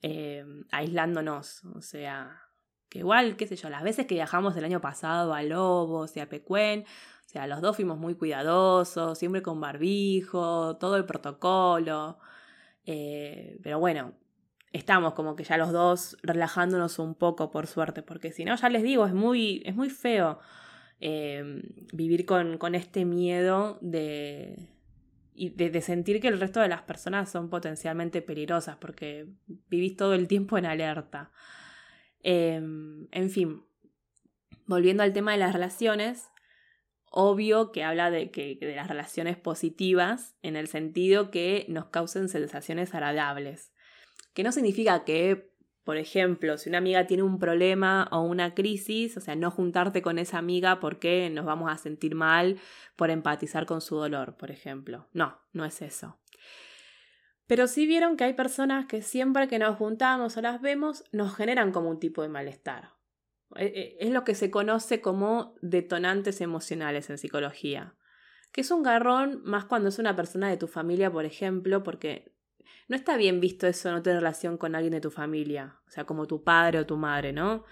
eh, 0.03 0.45
aislándonos. 0.71 1.65
O 1.75 1.81
sea, 1.83 2.41
que 2.89 3.01
igual, 3.01 3.37
qué 3.37 3.49
sé 3.49 3.57
yo, 3.57 3.69
las 3.69 3.83
veces 3.83 4.07
que 4.07 4.15
viajamos 4.15 4.57
el 4.57 4.65
año 4.65 4.81
pasado 4.81 5.35
a 5.35 5.43
Lobos 5.43 6.17
y 6.17 6.21
a 6.21 6.29
Pecuén, 6.29 6.85
o 7.27 7.29
sea, 7.29 7.49
los 7.49 7.61
dos 7.61 7.75
fuimos 7.75 7.99
muy 7.99 8.15
cuidadosos, 8.15 9.19
siempre 9.19 9.43
con 9.43 9.61
barbijo, 9.61 10.77
todo 10.79 10.97
el 10.97 11.05
protocolo. 11.05 12.19
Eh, 12.85 13.59
pero 13.65 13.81
bueno, 13.81 14.15
estamos 14.73 15.15
como 15.15 15.37
que 15.37 15.45
ya 15.45 15.57
los 15.57 15.73
dos 15.73 16.17
relajándonos 16.23 16.99
un 16.99 17.15
poco, 17.15 17.51
por 17.51 17.67
suerte, 17.67 18.03
porque 18.03 18.33
si 18.33 18.45
no, 18.45 18.57
ya 18.57 18.69
les 18.69 18.83
digo, 18.83 19.07
es 19.07 19.15
muy, 19.15 19.63
es 19.65 19.75
muy 19.75 19.91
feo 19.91 20.39
eh, 21.01 21.63
vivir 21.93 22.27
con, 22.27 22.59
con, 22.59 22.75
este 22.75 23.05
miedo 23.05 23.79
de, 23.81 24.69
de, 25.35 25.81
sentir 25.81 26.21
que 26.21 26.29
el 26.29 26.41
resto 26.41 26.61
de 26.61 26.69
las 26.69 26.83
personas 26.83 27.31
son 27.31 27.51
potencialmente 27.51 28.23
peligrosas, 28.23 28.77
porque 28.77 29.27
vivís 29.69 29.97
todo 29.97 30.15
el 30.15 30.29
tiempo 30.29 30.57
en 30.59 30.67
alerta. 30.67 31.31
Em, 32.23 33.09
en 33.13 33.31
fin, 33.31 33.63
volviendo 34.67 35.03
al 35.03 35.13
tema 35.13 35.33
de 35.33 35.39
las 35.39 35.53
relaciones, 35.53 36.31
obvio 37.11 37.73
que 37.73 37.85
habla 37.85 38.11
de, 38.11 38.31
que, 38.31 38.59
de 38.61 38.75
las 38.75 38.89
relaciones 38.89 39.37
positivas 39.37 40.35
en 40.43 40.57
el 40.57 40.67
sentido 40.67 41.31
que 41.31 41.67
nos 41.69 41.87
causen 41.87 42.29
sensaciones 42.29 42.95
agradables. 42.95 43.73
Que 44.37 44.45
no 44.45 44.53
significa 44.53 45.03
que, 45.05 45.51
por 45.83 45.97
ejemplo, 45.97 46.59
si 46.59 46.69
una 46.69 46.77
amiga 46.77 47.07
tiene 47.07 47.23
un 47.23 47.39
problema 47.39 48.07
o 48.13 48.21
una 48.21 48.55
crisis, 48.55 49.17
o 49.17 49.21
sea, 49.23 49.35
no 49.35 49.51
juntarte 49.51 50.03
con 50.03 50.19
esa 50.19 50.37
amiga 50.37 50.79
porque 50.79 51.31
nos 51.31 51.47
vamos 51.47 51.73
a 51.73 51.79
sentir 51.79 52.15
mal 52.15 52.59
por 52.97 53.09
empatizar 53.09 53.65
con 53.65 53.81
su 53.81 53.97
dolor, 53.97 54.37
por 54.37 54.51
ejemplo. 54.51 55.09
No, 55.15 55.41
no 55.55 55.65
es 55.65 55.81
eso. 55.81 56.19
Pero 57.47 57.67
sí 57.67 57.87
vieron 57.87 58.19
que 58.19 58.25
hay 58.25 58.35
personas 58.35 58.85
que 58.85 59.01
siempre 59.01 59.49
que 59.49 59.59
nos 59.59 59.79
juntamos 59.79 60.37
o 60.37 60.43
las 60.43 60.61
vemos 60.61 61.03
nos 61.13 61.35
generan 61.35 61.73
como 61.73 61.89
un 61.89 61.99
tipo 61.99 62.21
de 62.21 62.29
malestar. 62.29 62.91
E, 63.55 63.65
e, 63.65 63.97
es 64.01 64.11
lo 64.11 64.23
que 64.25 64.35
se 64.35 64.51
conoce 64.51 65.01
como 65.01 65.55
detonantes 65.63 66.43
emocionales 66.43 67.09
en 67.09 67.17
psicología. 67.17 67.95
Que 68.53 68.61
es 68.61 68.71
un 68.71 68.83
garrón 68.83 69.41
más 69.45 69.65
cuando 69.65 69.89
es 69.89 69.99
una 69.99 70.15
persona 70.15 70.51
de 70.51 70.59
tu 70.59 70.67
familia, 70.67 71.11
por 71.11 71.25
ejemplo, 71.25 71.83
porque 71.83 72.36
no 72.89 72.97
está 72.97 73.17
bien 73.17 73.41
visto 73.41 73.67
eso 73.67 73.91
no 73.91 74.03
tener 74.03 74.21
relación 74.21 74.57
con 74.59 74.75
alguien 74.75 74.93
de 74.93 75.01
tu 75.01 75.11
familia, 75.11 75.81
o 75.87 75.91
sea, 75.91 76.05
como 76.05 76.27
tu 76.27 76.43
padre 76.43 76.79
o 76.79 76.87
tu 76.87 76.97
madre, 76.97 77.33
¿no? 77.33 77.65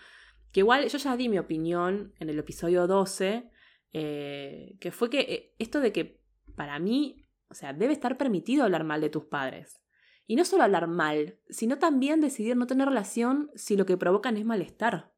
Que 0.53 0.61
igual 0.61 0.89
yo 0.89 0.99
ya 0.99 1.17
di 1.17 1.29
mi 1.29 1.39
opinión 1.39 2.15
en 2.19 2.29
el 2.29 2.39
episodio 2.39 2.87
12, 2.87 3.51
eh, 3.93 4.77
que 4.81 4.91
fue 4.91 5.11
que 5.11 5.21
eh, 5.21 5.55
esto 5.59 5.81
de 5.81 5.93
que 5.93 6.21
para 6.57 6.79
mí, 6.79 7.29
o 7.49 7.55
sea, 7.55 7.73
debe 7.73 7.93
estar 7.93 8.17
permitido 8.17 8.65
hablar 8.65 8.85
mal 8.85 9.01
de 9.01 9.11
tus 9.11 9.25
padres. 9.25 9.81
Y 10.27 10.37
no 10.37 10.45
solo 10.45 10.63
hablar 10.63 10.87
mal, 10.87 11.39
sino 11.51 11.79
también 11.79 12.21
decidir 12.21 12.57
no 12.57 12.67
tener 12.67 12.89
relación 12.89 13.51
si 13.55 13.77
lo 13.77 13.85
que 13.85 13.97
provocan 13.97 14.37
es 14.37 14.45
malestar 14.45 15.13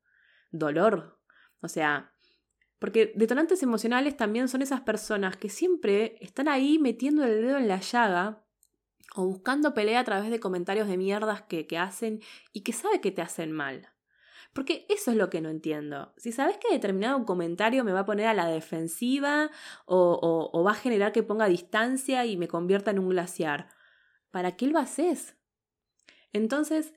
dolor. 0.51 1.21
O 1.61 1.69
sea, 1.69 2.13
porque 2.79 3.13
detonantes 3.15 3.63
emocionales 3.63 4.17
también 4.17 4.49
son 4.49 4.63
esas 4.63 4.81
personas 4.83 5.37
que 5.37 5.49
siempre 5.49 6.19
están 6.21 6.49
ahí 6.49 6.79
metiendo 6.79 7.25
el 7.25 7.43
dedo 7.43 7.59
en 7.59 7.69
la 7.69 7.81
llaga 7.81 8.45
o 9.17 9.25
buscando 9.25 9.75
pelea 9.75 10.01
a 10.01 10.05
través 10.05 10.31
de 10.31 10.41
comentarios 10.41 10.89
de 10.89 10.97
mierdas 10.97 11.43
que, 11.43 11.67
que 11.67 11.79
hacen 11.79 12.21
y 12.53 12.61
que 12.61 12.73
sabe 12.73 13.01
que 13.01 13.11
te 13.11 13.23
hacen 13.23 13.51
mal. 13.51 13.89
Porque 14.53 14.87
eso 14.89 15.11
es 15.11 15.17
lo 15.17 15.29
que 15.29 15.41
no 15.41 15.51
entiendo. 15.51 16.15
Si 16.17 16.33
sabes 16.33 16.57
que 16.59 16.73
determinado 16.73 17.25
comentario 17.25 17.85
me 17.85 17.93
va 17.93 18.01
a 18.01 18.07
poner 18.07 18.27
a 18.27 18.35
la 18.35 18.47
defensiva 18.47 19.51
o, 19.85 20.51
o, 20.53 20.63
va 20.65 20.71
a 20.71 20.75
generar 20.75 21.13
que 21.13 21.23
ponga 21.23 21.47
distancia 21.47 22.25
y 22.25 22.37
me 22.37 22.49
convierta 22.49 22.91
en 22.91 22.99
un 22.99 23.11
glaciar, 23.11 23.69
¿para 24.31 24.57
qué 24.57 24.67
lo 24.67 24.79
haces? 24.79 25.37
Entonces, 26.33 26.95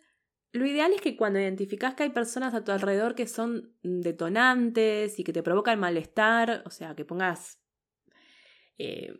lo 0.52 0.66
ideal 0.66 0.94
es 0.94 1.02
que 1.02 1.18
cuando 1.18 1.40
identificas 1.40 1.96
que 1.96 2.04
hay 2.04 2.10
personas 2.10 2.54
a 2.54 2.64
tu 2.64 2.72
alrededor 2.72 3.14
que 3.14 3.28
son 3.28 3.76
detonantes 3.84 5.20
y 5.20 5.24
que 5.24 5.34
te 5.34 5.44
provocan 5.44 5.80
malestar, 5.80 6.64
o 6.66 6.70
sea, 6.70 6.96
que 6.96 7.06
pongas, 7.06 7.60
eh, 8.78 9.20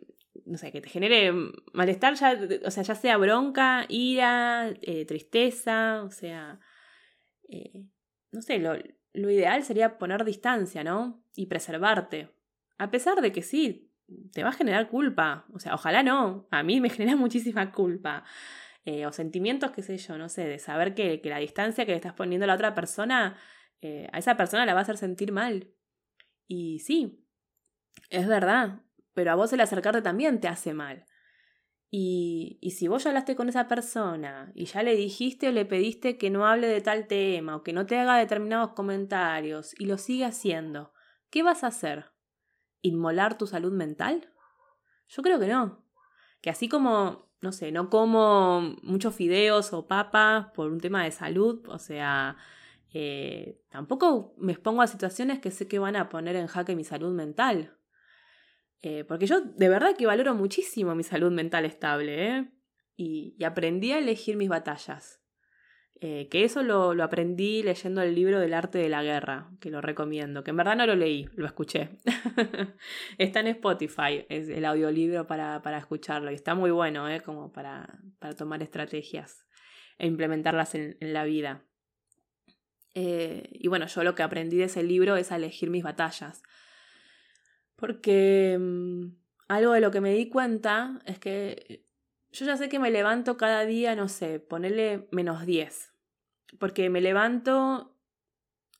no 0.50 0.58
sé, 0.58 0.72
que 0.72 0.80
te 0.80 0.88
genere 0.88 1.32
malestar, 1.72 2.14
ya, 2.14 2.36
o 2.64 2.70
sea, 2.72 2.82
ya 2.82 2.94
sea 2.96 3.16
bronca, 3.16 3.86
ira, 3.88 4.74
eh, 4.82 5.04
tristeza, 5.04 6.02
o 6.02 6.10
sea, 6.10 6.58
eh, 7.48 7.84
no 8.32 8.42
sé, 8.42 8.58
lo, 8.58 8.74
lo 9.12 9.30
ideal 9.30 9.62
sería 9.62 9.96
poner 9.96 10.24
distancia, 10.24 10.82
¿no? 10.82 11.24
Y 11.36 11.46
preservarte. 11.46 12.30
A 12.78 12.90
pesar 12.90 13.20
de 13.20 13.30
que 13.30 13.42
sí, 13.42 13.92
te 14.32 14.42
va 14.42 14.48
a 14.48 14.52
generar 14.52 14.88
culpa, 14.88 15.46
o 15.52 15.60
sea, 15.60 15.74
ojalá 15.74 16.02
no, 16.02 16.48
a 16.50 16.64
mí 16.64 16.80
me 16.80 16.90
genera 16.90 17.14
muchísima 17.14 17.70
culpa. 17.70 18.24
Eh, 18.84 19.06
o 19.06 19.12
sentimientos, 19.12 19.70
qué 19.70 19.82
sé 19.82 19.98
yo, 19.98 20.18
no 20.18 20.28
sé, 20.28 20.46
de 20.48 20.58
saber 20.58 20.94
que, 20.94 21.20
que 21.20 21.30
la 21.30 21.38
distancia 21.38 21.86
que 21.86 21.92
le 21.92 21.96
estás 21.96 22.14
poniendo 22.14 22.44
a 22.44 22.48
la 22.48 22.54
otra 22.54 22.74
persona, 22.74 23.36
a 24.12 24.18
esa 24.18 24.36
persona 24.36 24.66
la 24.66 24.74
va 24.74 24.80
a 24.80 24.82
hacer 24.82 24.96
sentir 24.96 25.32
mal. 25.32 25.70
Y 26.48 26.80
sí, 26.80 27.24
es 28.10 28.26
verdad, 28.26 28.80
pero 29.14 29.32
a 29.32 29.34
vos 29.34 29.52
el 29.52 29.60
acercarte 29.60 30.02
también 30.02 30.40
te 30.40 30.48
hace 30.48 30.74
mal. 30.74 31.06
Y, 31.92 32.58
y, 32.60 32.70
si 32.72 32.86
vos 32.86 33.02
ya 33.02 33.10
hablaste 33.10 33.34
con 33.34 33.48
esa 33.48 33.66
persona 33.66 34.52
y 34.54 34.66
ya 34.66 34.84
le 34.84 34.94
dijiste 34.94 35.48
o 35.48 35.52
le 35.52 35.64
pediste 35.64 36.18
que 36.18 36.30
no 36.30 36.46
hable 36.46 36.68
de 36.68 36.80
tal 36.80 37.08
tema 37.08 37.56
o 37.56 37.62
que 37.64 37.72
no 37.72 37.84
te 37.86 37.98
haga 37.98 38.16
determinados 38.16 38.74
comentarios 38.74 39.74
y 39.76 39.86
lo 39.86 39.98
sigue 39.98 40.24
haciendo, 40.24 40.92
¿qué 41.30 41.42
vas 41.42 41.64
a 41.64 41.68
hacer? 41.68 42.12
¿Inmolar 42.80 43.36
tu 43.36 43.48
salud 43.48 43.72
mental? 43.72 44.32
Yo 45.08 45.22
creo 45.24 45.40
que 45.40 45.48
no. 45.48 45.84
Que 46.40 46.50
así 46.50 46.68
como 46.68 47.30
no 47.40 47.52
sé, 47.52 47.72
no 47.72 47.88
como 47.88 48.60
muchos 48.82 49.14
fideos 49.14 49.72
o 49.72 49.86
papas 49.86 50.48
por 50.54 50.70
un 50.70 50.80
tema 50.80 51.04
de 51.04 51.10
salud, 51.10 51.66
o 51.68 51.78
sea, 51.78 52.36
eh, 52.92 53.62
tampoco 53.70 54.34
me 54.36 54.52
expongo 54.52 54.82
a 54.82 54.86
situaciones 54.86 55.38
que 55.38 55.50
sé 55.50 55.66
que 55.66 55.78
van 55.78 55.96
a 55.96 56.08
poner 56.08 56.36
en 56.36 56.46
jaque 56.46 56.76
mi 56.76 56.84
salud 56.84 57.12
mental. 57.12 57.76
Eh, 58.82 59.04
porque 59.04 59.26
yo 59.26 59.40
de 59.40 59.68
verdad 59.68 59.96
que 59.96 60.06
valoro 60.06 60.34
muchísimo 60.34 60.94
mi 60.94 61.02
salud 61.02 61.30
mental 61.30 61.64
estable, 61.64 62.26
¿eh? 62.28 62.50
y 62.96 63.42
aprendí 63.44 63.92
a 63.92 63.98
elegir 63.98 64.36
mis 64.36 64.48
batallas. 64.48 65.20
Eh, 66.02 66.28
que 66.30 66.44
eso 66.44 66.62
lo, 66.62 66.94
lo, 66.94 67.04
aprendí 67.04 67.62
leyendo 67.62 68.00
el 68.00 68.14
libro 68.14 68.40
del 68.40 68.54
arte 68.54 68.78
de 68.78 68.88
la 68.88 69.02
guerra, 69.02 69.50
que 69.60 69.68
lo 69.68 69.82
recomiendo, 69.82 70.42
que 70.42 70.50
en 70.50 70.56
verdad 70.56 70.74
no 70.74 70.86
lo 70.86 70.96
leí, 70.96 71.28
lo 71.34 71.44
escuché. 71.44 71.90
está 73.18 73.40
en 73.40 73.48
Spotify, 73.48 74.24
es 74.30 74.48
el 74.48 74.64
audiolibro 74.64 75.26
para, 75.26 75.60
para 75.60 75.76
escucharlo 75.76 76.30
y 76.30 76.34
está 76.34 76.54
muy 76.54 76.70
bueno, 76.70 77.06
como 77.22 77.52
para, 77.52 78.00
para 78.18 78.34
tomar 78.34 78.62
estrategias 78.62 79.44
e 79.98 80.06
implementarlas 80.06 80.74
en, 80.74 80.96
en 81.00 81.12
la 81.12 81.24
vida. 81.24 81.66
Y 82.94 83.68
bueno, 83.68 83.86
yo 83.86 84.02
lo 84.02 84.14
que 84.14 84.22
aprendí 84.22 84.56
de 84.56 84.64
ese 84.64 84.82
libro 84.82 85.16
es 85.16 85.32
a 85.32 85.36
elegir 85.36 85.68
mis 85.68 85.84
batallas. 85.84 86.42
Porque 87.80 88.56
mm, 88.60 89.06
algo 89.48 89.72
de 89.72 89.80
lo 89.80 89.90
que 89.90 90.00
me 90.00 90.14
di 90.14 90.28
cuenta 90.28 91.00
es 91.06 91.18
que 91.18 91.86
yo 92.30 92.46
ya 92.46 92.56
sé 92.56 92.68
que 92.68 92.78
me 92.78 92.90
levanto 92.90 93.36
cada 93.36 93.64
día, 93.64 93.96
no 93.96 94.08
sé, 94.08 94.38
ponerle 94.38 95.08
menos 95.10 95.46
10 95.46 95.90
porque 96.58 96.90
me 96.90 97.00
levanto 97.00 97.96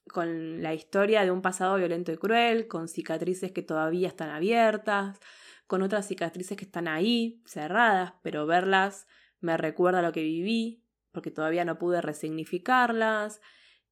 con 0.09 0.63
la 0.63 0.75
historia 0.75 1.25
de 1.25 1.31
un 1.31 1.43
pasado 1.43 1.77
violento 1.77 2.13
y 2.13 2.17
cruel, 2.17 2.67
con 2.67 2.89
cicatrices 2.89 3.53
que 3.53 3.63
todavía 3.63 4.09
están 4.09 4.31
abiertas, 4.31 5.21
con 5.67 5.83
otras 5.83 6.09
cicatrices 6.09 6.57
que 6.57 6.65
están 6.65 6.89
ahí, 6.89 7.43
cerradas, 7.47 8.15
pero 8.23 8.47
verlas 8.47 9.07
me 9.41 9.57
recuerda 9.57 10.03
lo 10.03 10.13
que 10.13 10.23
viví, 10.23 10.85
porque 11.13 11.31
todavía 11.31 11.65
no 11.65 11.79
pude 11.79 12.01
resignificarlas, 12.01 13.41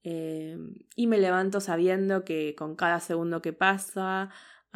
eh, 0.03 0.57
y 0.97 1.07
me 1.07 1.19
levanto 1.19 1.61
sabiendo 1.61 2.25
que 2.25 2.55
con 2.57 2.77
cada 2.77 3.01
segundo 3.01 3.43
que 3.43 3.53
pasa 3.53 4.31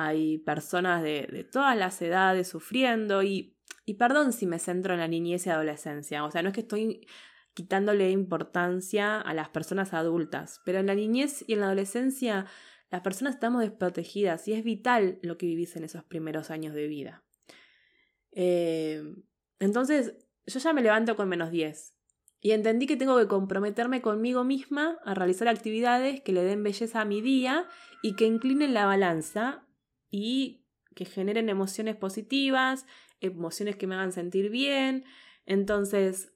hay 0.07 0.38
personas 0.38 1.03
de, 1.03 1.47
todas 1.51 1.77
las 1.77 2.01
edades 2.03 2.49
sufriendo 2.49 3.23
y, 3.23 3.57
y 3.85 3.95
perdón 3.95 4.33
si 4.33 4.47
me 4.47 4.59
centro 4.59 4.95
en 4.95 5.01
la 5.01 5.09
niñez 5.09 5.47
y 5.47 5.51
adolescencia, 5.51 6.25
o 6.25 6.31
sea, 6.31 6.43
no 6.43 6.49
es 6.49 6.55
que 6.55 6.61
estoy 6.61 7.07
quitándole 7.55 8.11
importancia 8.11 9.21
a 9.21 9.35
las 9.35 9.51
personas 9.51 9.93
adultas. 9.93 10.61
Pero 10.65 10.79
en 10.79 10.87
la 10.87 10.95
niñez 10.95 11.45
y 11.47 11.53
en 11.53 11.61
la 11.61 11.67
adolescencia 11.67 12.47
las 12.93 13.01
personas 13.01 13.35
estamos 13.35 13.62
desprotegidas 13.62 14.47
y 14.49 14.53
es 14.53 14.62
vital 14.62 15.19
lo 15.23 15.38
que 15.38 15.47
vivís 15.47 15.77
en 15.77 15.85
esos 15.85 16.05
primeros 16.05 16.51
años 16.51 16.75
de 16.75 16.87
vida. 16.88 17.25
Eh, 18.33 19.03
entonces, 19.59 20.15
yo 20.47 20.61
ya 20.61 20.75
me 20.75 20.83
levanto 20.83 21.17
con 21.17 21.27
menos 21.27 21.51
10 21.51 21.95
y 22.41 22.51
entendí 22.51 22.87
que 22.87 22.99
tengo 22.99 23.17
que 23.17 23.29
comprometerme 23.29 24.03
conmigo 24.03 24.45
misma 24.45 24.99
a 25.07 25.15
realizar 25.15 25.49
actividades 25.49 26.21
que 26.21 26.33
le 26.33 26.43
den 26.43 26.62
belleza 26.62 27.01
a 27.01 27.07
mi 27.07 27.23
día 27.23 27.67
y 28.03 28.15
que 28.15 28.27
inclinen 28.27 28.75
la 28.75 28.85
balanza 28.85 29.67
y 30.12 30.64
que 30.94 31.05
generen 31.05 31.48
emociones 31.48 31.96
positivas, 31.96 32.87
emociones 33.20 33.75
que 33.75 33.88
me 33.88 33.96
hagan 33.96 34.12
sentir 34.12 34.51
bien. 34.51 35.05
Entonces, 35.46 36.33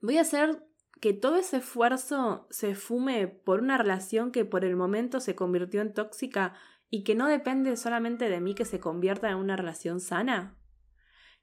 Voy 0.00 0.18
a 0.18 0.22
hacer 0.22 0.62
que 1.00 1.14
todo 1.14 1.36
ese 1.36 1.56
esfuerzo 1.58 2.46
se 2.50 2.74
fume 2.74 3.26
por 3.26 3.60
una 3.60 3.78
relación 3.78 4.30
que 4.30 4.44
por 4.44 4.64
el 4.64 4.76
momento 4.76 5.20
se 5.20 5.34
convirtió 5.34 5.80
en 5.80 5.92
tóxica 5.92 6.54
y 6.90 7.02
que 7.02 7.14
no 7.14 7.26
depende 7.26 7.76
solamente 7.76 8.28
de 8.28 8.40
mí 8.40 8.54
que 8.54 8.64
se 8.64 8.78
convierta 8.78 9.30
en 9.30 9.36
una 9.36 9.56
relación 9.56 10.00
sana. 10.00 10.56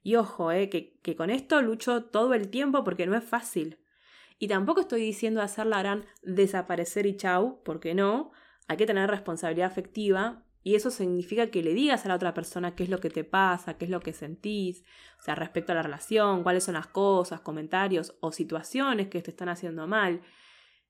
Y 0.01 0.15
ojo, 0.15 0.51
eh, 0.51 0.69
que, 0.69 0.97
que 1.01 1.15
con 1.15 1.29
esto 1.29 1.61
lucho 1.61 2.05
todo 2.05 2.33
el 2.33 2.49
tiempo 2.49 2.83
porque 2.83 3.05
no 3.05 3.15
es 3.15 3.23
fácil. 3.23 3.79
Y 4.39 4.47
tampoco 4.47 4.81
estoy 4.81 5.01
diciendo 5.01 5.41
hacerla 5.41 5.79
harán 5.79 6.05
desaparecer 6.21 7.05
y 7.05 7.17
chau, 7.17 7.61
porque 7.63 7.93
no. 7.95 8.31
Hay 8.67 8.77
que 8.77 8.85
tener 8.85 9.09
responsabilidad 9.09 9.67
afectiva 9.67 10.42
y 10.63 10.75
eso 10.75 10.89
significa 10.91 11.47
que 11.47 11.61
le 11.61 11.73
digas 11.73 12.05
a 12.05 12.07
la 12.07 12.15
otra 12.15 12.33
persona 12.33 12.73
qué 12.73 12.83
es 12.83 12.89
lo 12.89 12.99
que 12.99 13.09
te 13.09 13.25
pasa, 13.25 13.77
qué 13.77 13.85
es 13.85 13.91
lo 13.91 13.99
que 13.99 14.13
sentís, 14.13 14.83
o 15.19 15.21
sea, 15.21 15.35
respecto 15.35 15.73
a 15.73 15.75
la 15.75 15.83
relación, 15.83 16.41
cuáles 16.41 16.63
son 16.63 16.75
las 16.75 16.87
cosas, 16.87 17.41
comentarios 17.41 18.15
o 18.21 18.31
situaciones 18.31 19.09
que 19.09 19.21
te 19.21 19.31
están 19.31 19.49
haciendo 19.49 19.87
mal. 19.87 20.21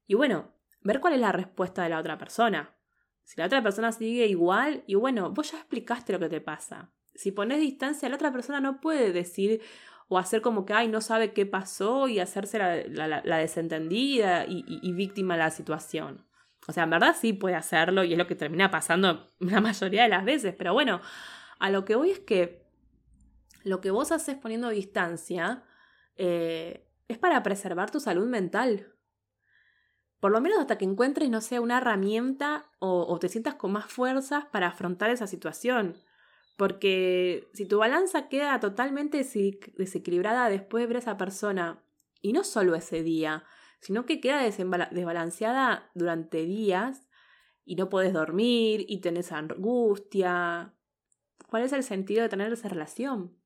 Y 0.05 0.13
bueno, 0.13 0.53
ver 0.81 0.99
cuál 0.99 1.13
es 1.13 1.19
la 1.19 1.31
respuesta 1.31 1.83
de 1.83 1.89
la 1.89 1.99
otra 1.99 2.19
persona. 2.19 2.75
Si 3.23 3.39
la 3.39 3.47
otra 3.47 3.63
persona 3.63 3.91
sigue 3.91 4.27
igual, 4.27 4.83
y 4.85 4.93
bueno, 4.93 5.31
vos 5.31 5.51
ya 5.51 5.57
explicaste 5.57 6.13
lo 6.13 6.19
que 6.19 6.29
te 6.29 6.41
pasa. 6.41 6.91
Si 7.15 7.31
pones 7.31 7.59
distancia, 7.59 8.09
la 8.09 8.15
otra 8.15 8.31
persona 8.31 8.59
no 8.59 8.79
puede 8.79 9.11
decir 9.11 9.61
o 10.07 10.19
hacer 10.19 10.41
como 10.41 10.65
que, 10.65 10.73
ay, 10.73 10.87
no 10.87 11.01
sabe 11.01 11.33
qué 11.33 11.47
pasó 11.47 12.07
y 12.07 12.19
hacerse 12.19 12.59
la, 12.89 13.37
desentendida 13.37 14.45
y 14.47 14.91
víctima 14.93 15.33
de 15.33 15.39
la 15.39 15.49
situación. 15.49 16.27
O 16.67 16.71
sea, 16.71 16.83
en 16.83 16.89
verdad 16.89 17.15
sí 17.19 17.33
puede 17.33 17.55
hacerlo 17.55 18.03
y 18.03 18.13
es 18.13 18.17
lo 18.17 18.27
que 18.27 18.35
termina 18.35 18.71
pasando 18.71 19.29
la 19.39 19.61
mayoría 19.61 20.03
de 20.03 20.09
las 20.09 20.25
veces, 20.25 20.55
pero 20.57 20.73
bueno, 20.73 21.01
a 21.59 21.69
lo 21.69 21.85
que 21.85 21.95
voy 21.95 22.11
es 22.11 22.19
que 22.19 22.63
lo 23.63 23.81
que 23.81 23.91
vos 23.91 24.11
haces 24.11 24.35
poniendo 24.35 24.69
distancia 24.69 25.63
eh, 26.15 26.87
es 27.07 27.17
para 27.17 27.41
preservar 27.43 27.91
tu 27.91 27.99
salud 27.99 28.27
mental. 28.27 28.93
Por 30.19 30.31
lo 30.31 30.39
menos 30.39 30.59
hasta 30.59 30.77
que 30.77 30.85
encuentres, 30.85 31.29
no 31.29 31.41
sé, 31.41 31.59
una 31.59 31.77
herramienta 31.79 32.65
o, 32.79 33.05
o 33.07 33.19
te 33.19 33.29
sientas 33.29 33.55
con 33.55 33.73
más 33.73 33.85
fuerzas 33.85 34.45
para 34.45 34.67
afrontar 34.67 35.09
esa 35.09 35.27
situación. 35.27 35.97
Porque 36.55 37.49
si 37.53 37.65
tu 37.65 37.79
balanza 37.79 38.29
queda 38.29 38.59
totalmente 38.59 39.17
desequilibrada 39.17 40.49
después 40.49 40.83
de 40.83 40.87
ver 40.87 40.97
a 40.97 40.99
esa 40.99 41.17
persona, 41.17 41.83
y 42.21 42.31
no 42.31 42.43
solo 42.43 42.75
ese 42.75 43.03
día, 43.03 43.43
sino 43.83 44.05
que 44.05 44.21
queda 44.21 44.41
desbalanceada 44.41 45.91
durante 45.93 46.45
días 46.45 47.05
y 47.65 47.75
no 47.75 47.89
puedes 47.89 48.13
dormir 48.13 48.85
y 48.87 49.01
tenés 49.01 49.33
angustia. 49.33 50.73
¿Cuál 51.49 51.63
es 51.63 51.73
el 51.73 51.83
sentido 51.83 52.23
de 52.23 52.29
tener 52.29 52.53
esa 52.53 52.69
relación? 52.69 53.37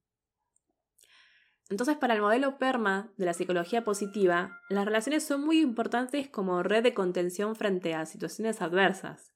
Entonces, 1.70 1.98
para 1.98 2.14
el 2.14 2.22
modelo 2.22 2.60
PERMA 2.60 3.12
de 3.18 3.26
la 3.26 3.34
psicología 3.34 3.84
positiva, 3.84 4.62
las 4.70 4.86
relaciones 4.86 5.24
son 5.24 5.44
muy 5.44 5.60
importantes 5.60 6.30
como 6.30 6.62
red 6.62 6.84
de 6.84 6.94
contención 6.94 7.56
frente 7.56 7.96
a 7.96 8.06
situaciones 8.06 8.62
adversas. 8.62 9.34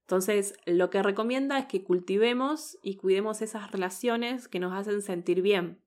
Entonces, 0.00 0.54
lo 0.64 0.88
que 0.88 1.02
recomienda 1.02 1.58
es 1.58 1.66
que 1.66 1.84
cultivemos 1.84 2.78
y 2.82 2.96
cuidemos 2.96 3.42
esas 3.42 3.70
relaciones 3.70 4.48
que 4.48 4.60
nos 4.60 4.72
hacen 4.72 5.02
sentir 5.02 5.42
bien, 5.42 5.81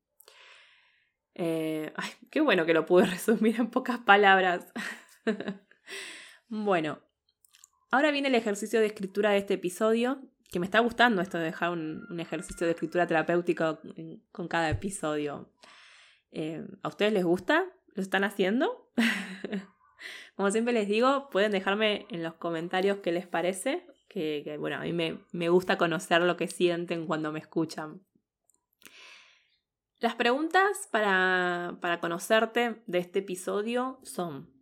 eh, 1.36 1.91
ay, 1.95 2.10
qué 2.32 2.39
bueno 2.39 2.65
que 2.65 2.74
lo 2.74 2.86
pude 2.86 3.06
resumir 3.06 3.60
en 3.60 3.69
pocas 3.69 4.00
palabras. 4.00 4.65
bueno, 6.48 7.00
ahora 7.91 8.12
viene 8.12 8.30
el 8.30 8.36
ejercicio 8.36 8.80
de 8.80 8.88
escritura 8.88 9.32
de 9.32 9.38
este 9.38 9.56
episodio, 9.56 10.21
que 10.50 10.60
me 10.60 10.65
está 10.65 10.80
gustando 10.80 11.21
esto 11.21 11.38
de 11.38 11.45
dejar 11.45 11.71
un, 11.71 12.19
ejercicio 12.19 12.65
de 12.65 12.71
escritura 12.71 13.06
terapéutica 13.06 13.80
con 14.32 14.48
cada 14.48 14.69
episodio. 14.69 15.52
Eh, 16.32 16.65
¿A 16.82 16.88
ustedes 16.88 17.12
les 17.12 17.26
gusta? 17.26 17.65
¿Lo 17.93 18.02
están 18.02 18.24
haciendo? 18.24 18.89
Como 20.36 20.52
siempre 20.52 20.74
les 20.74 20.88
digo, 20.88 21.30
pueden 21.30 21.52
dejarme 21.52 22.06
en 22.10 22.24
los 22.24 22.36
comentarios 22.36 23.00
qué 23.00 23.12
les 23.12 23.28
parece, 23.28 23.86
que, 24.08 24.56
bueno, 24.60 24.78
a 24.78 24.82
mí 24.82 24.93
me, 24.93 25.19
me 25.34 25.50
gusta 25.50 25.78
conocer 25.78 26.21
lo 26.21 26.38
que 26.38 26.48
sienten 26.48 27.06
cuando 27.06 27.34
me 27.34 27.39
escuchan. 27.39 28.02
Las 29.99 30.15
preguntas 30.15 30.89
para, 30.91 31.77
para 31.79 32.01
conocerte 32.01 32.84
de 32.86 32.97
este 32.99 33.19
episodio 33.19 33.99
son, 34.03 34.53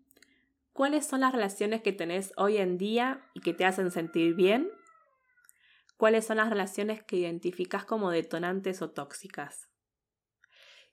¿cuáles 0.74 1.08
son 1.08 1.22
las 1.22 1.34
relaciones 1.34 1.82
que 1.82 1.92
tenés 1.92 2.34
hoy 2.38 2.58
en 2.58 2.78
día 2.78 3.26
y 3.34 3.40
que 3.40 3.54
te 3.54 3.66
hacen 3.66 3.90
sentir 3.90 4.36
bien? 4.36 4.70
¿Cuáles 5.98 6.26
son 6.26 6.38
las 6.38 6.50
relaciones 6.50 7.04
que 7.04 7.16
identificas 7.16 7.84
como 7.84 8.12
detonantes 8.12 8.84
o 8.84 8.92
tóxicas? 8.92 9.70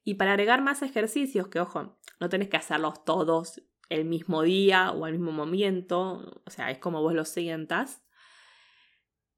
Y 0.05 0.15
para 0.15 0.33
agregar 0.33 0.63
más 0.63 0.81
ejercicios, 0.81 1.49
que 1.49 1.61
ojo, 1.61 1.99
no 2.19 2.29
tenés 2.31 2.49
que 2.49 2.57
hacerlos 2.57 3.05
todos 3.05 3.63
el 3.91 4.07
mismo 4.07 4.43
día 4.43 4.91
o 4.93 5.05
al 5.05 5.13
mismo 5.13 5.33
momento, 5.33 6.43
o 6.47 6.51
sea, 6.51 6.71
es 6.71 6.79
como 6.79 7.03
vos 7.03 7.13
los 7.13 7.29
sientas. 7.29 8.03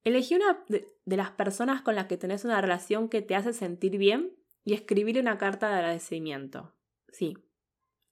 Elegí 0.05 0.37
una 0.37 0.65
de, 0.69 0.87
de 1.05 1.17
las 1.17 1.33
personas 1.33 1.83
con 1.83 1.97
las 1.97 2.07
que 2.07 2.19
tenés 2.19 2.45
una 2.45 2.61
relación 2.61 3.09
que 3.09 3.23
te 3.23 3.35
hace 3.35 3.53
sentir 3.53 3.99
bien 3.99 4.37
y 4.65 4.75
escribir 4.75 5.19
una 5.19 5.39
carta 5.39 5.69
de 5.69 5.75
agradecimiento. 5.77 6.75
Sí, 7.09 7.37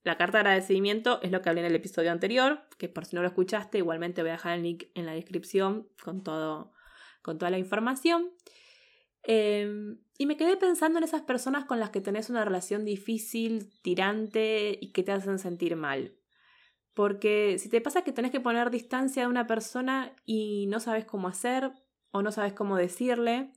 la 0.03 0.17
carta 0.17 0.39
de 0.39 0.49
agradecimiento 0.49 1.21
es 1.23 1.31
lo 1.31 1.43
que 1.43 1.51
hablé 1.51 1.61
en 1.61 1.67
el 1.67 1.75
episodio 1.75 2.11
anterior, 2.11 2.63
que 2.79 2.89
por 2.89 3.05
si 3.05 3.17
no 3.17 3.23
lo 3.23 3.29
escuchaste, 3.29 3.79
igualmente 3.79 4.23
voy 4.23 4.31
a 4.31 4.35
dejar 4.35 4.57
el 4.57 4.63
link 4.63 4.85
en 4.95 5.05
la 5.05 5.13
descripción 5.13 5.89
con, 6.03 6.23
todo, 6.23 6.73
con 7.23 7.37
toda 7.39 7.51
la 7.51 7.59
información. 7.59 8.31
Em, 9.23 9.99
y 10.17 10.25
me 10.25 10.39
quedé 10.39 10.57
pensando 10.57 10.99
en 10.99 11.05
esas 11.05 11.23
personas 11.23 11.67
con 11.67 11.79
las 11.81 11.91
que 11.91 12.01
tenés 12.01 12.31
una 12.31 12.45
relación 12.45 12.87
difícil, 12.87 13.71
tirante 13.83 14.79
y 14.81 14.93
que 14.93 15.03
te 15.03 15.13
hacen 15.13 15.39
sentir 15.39 15.77
mal. 15.77 16.17
Porque 16.95 17.59
si 17.59 17.69
te 17.69 17.83
pasa 17.83 18.03
que 18.03 18.13
tenés 18.13 18.31
que 18.31 18.41
poner 18.41 18.71
distancia 18.71 19.23
de 19.23 19.29
una 19.29 19.47
persona 19.47 20.17
y 20.25 20.67
no 20.69 20.81
sabes 20.81 21.05
cómo 21.05 21.29
hacer 21.29 21.73
o 22.11 22.23
no 22.23 22.33
sabes 22.33 22.55
cómo 22.55 22.77
decirle, 22.77 23.53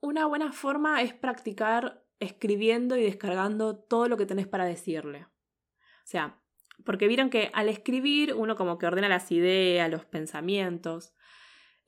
una 0.00 0.26
buena 0.26 0.52
forma 0.52 1.02
es 1.02 1.14
practicar 1.14 2.04
escribiendo 2.18 2.96
y 2.96 3.02
descargando 3.02 3.76
todo 3.76 4.08
lo 4.08 4.16
que 4.16 4.26
tenés 4.26 4.46
para 4.46 4.64
decirle. 4.64 5.26
O 6.04 6.06
sea, 6.06 6.40
porque 6.84 7.08
vieron 7.08 7.30
que 7.30 7.50
al 7.52 7.68
escribir 7.68 8.34
uno 8.34 8.56
como 8.56 8.78
que 8.78 8.86
ordena 8.86 9.08
las 9.08 9.30
ideas, 9.32 9.90
los 9.90 10.04
pensamientos. 10.04 11.12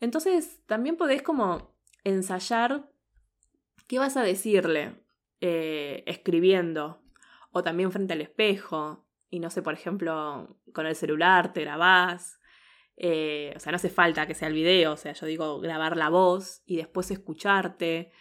Entonces 0.01 0.65
también 0.67 0.97
podés 0.97 1.23
como 1.23 1.77
ensayar 2.05 2.91
qué 3.87 3.99
vas 3.99 4.17
a 4.17 4.23
decirle 4.23 5.05
eh, 5.41 6.03
escribiendo 6.07 7.03
o 7.51 7.63
también 7.63 7.93
frente 7.93 8.15
al 8.15 8.21
espejo 8.21 9.07
y 9.31 9.41
no 9.41 9.51
sé, 9.51 9.63
por 9.63 9.75
ejemplo, 9.75 10.61
con 10.73 10.87
el 10.87 10.95
celular 10.95 11.53
te 11.53 11.63
grabás 11.63 12.39
eh, 13.05 13.53
o 13.57 13.59
sea, 13.59 13.73
no 13.73 13.77
hace 13.77 13.91
falta 13.91 14.29
que 14.29 14.35
sea 14.35 14.47
el 14.47 14.55
video, 14.55 14.93
o 14.93 14.97
sea, 14.97 15.13
yo 15.13 15.27
digo 15.27 15.59
grabar 15.59 15.97
la 15.97 16.09
voz 16.09 16.63
y 16.67 16.77
después 16.77 17.11
escucharte. 17.11 18.13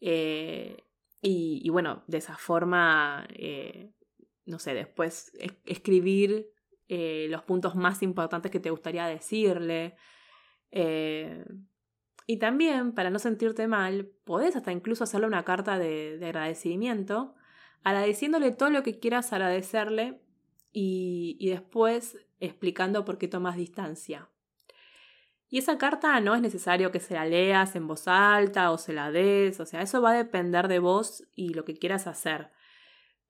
Eh, 0.00 0.84
y, 1.20 1.68
bueno, 1.68 2.04
de 2.06 2.18
esa 2.18 2.36
forma, 2.36 3.26
eh, 3.30 3.92
no 4.46 4.60
sé, 4.60 4.72
después 4.72 5.32
escribir 5.66 6.48
los 6.88 7.42
puntos 7.42 7.74
más 7.74 8.02
importantes 8.02 8.50
que 8.50 8.60
te 8.60 8.70
gustaría 8.70 9.06
decirle. 9.06 9.96
y 12.26 12.36
también, 12.38 12.92
para 12.92 13.10
no 13.10 13.18
sentirte 13.18 13.66
mal, 13.66 14.12
podés 14.24 14.54
hasta 14.54 14.70
incluso 14.70 15.02
hacerle 15.04 15.26
una 15.26 15.44
carta 15.44 15.76
de, 15.76 16.18
de 16.18 16.26
agradecimiento, 16.26 17.34
agradeciéndole 17.82 18.52
todo 18.52 18.70
lo 18.70 18.84
que 18.84 19.00
quieras 19.00 19.32
agradecerle 19.32 20.20
y, 20.72 21.36
y 21.40 21.50
después 21.50 22.18
explicando 22.38 23.04
por 23.04 23.18
qué 23.18 23.28
tomas 23.28 23.56
distancia. 23.56 24.28
Y 25.48 25.58
esa 25.58 25.78
carta 25.78 26.20
no 26.20 26.36
es 26.36 26.40
necesario 26.40 26.92
que 26.92 27.00
se 27.00 27.14
la 27.14 27.24
leas 27.26 27.74
en 27.74 27.88
voz 27.88 28.06
alta 28.06 28.70
o 28.70 28.78
se 28.78 28.92
la 28.92 29.10
des, 29.10 29.58
o 29.58 29.66
sea, 29.66 29.82
eso 29.82 30.00
va 30.00 30.12
a 30.12 30.16
depender 30.16 30.68
de 30.68 30.78
vos 30.78 31.24
y 31.34 31.54
lo 31.54 31.64
que 31.64 31.74
quieras 31.74 32.06
hacer. 32.06 32.52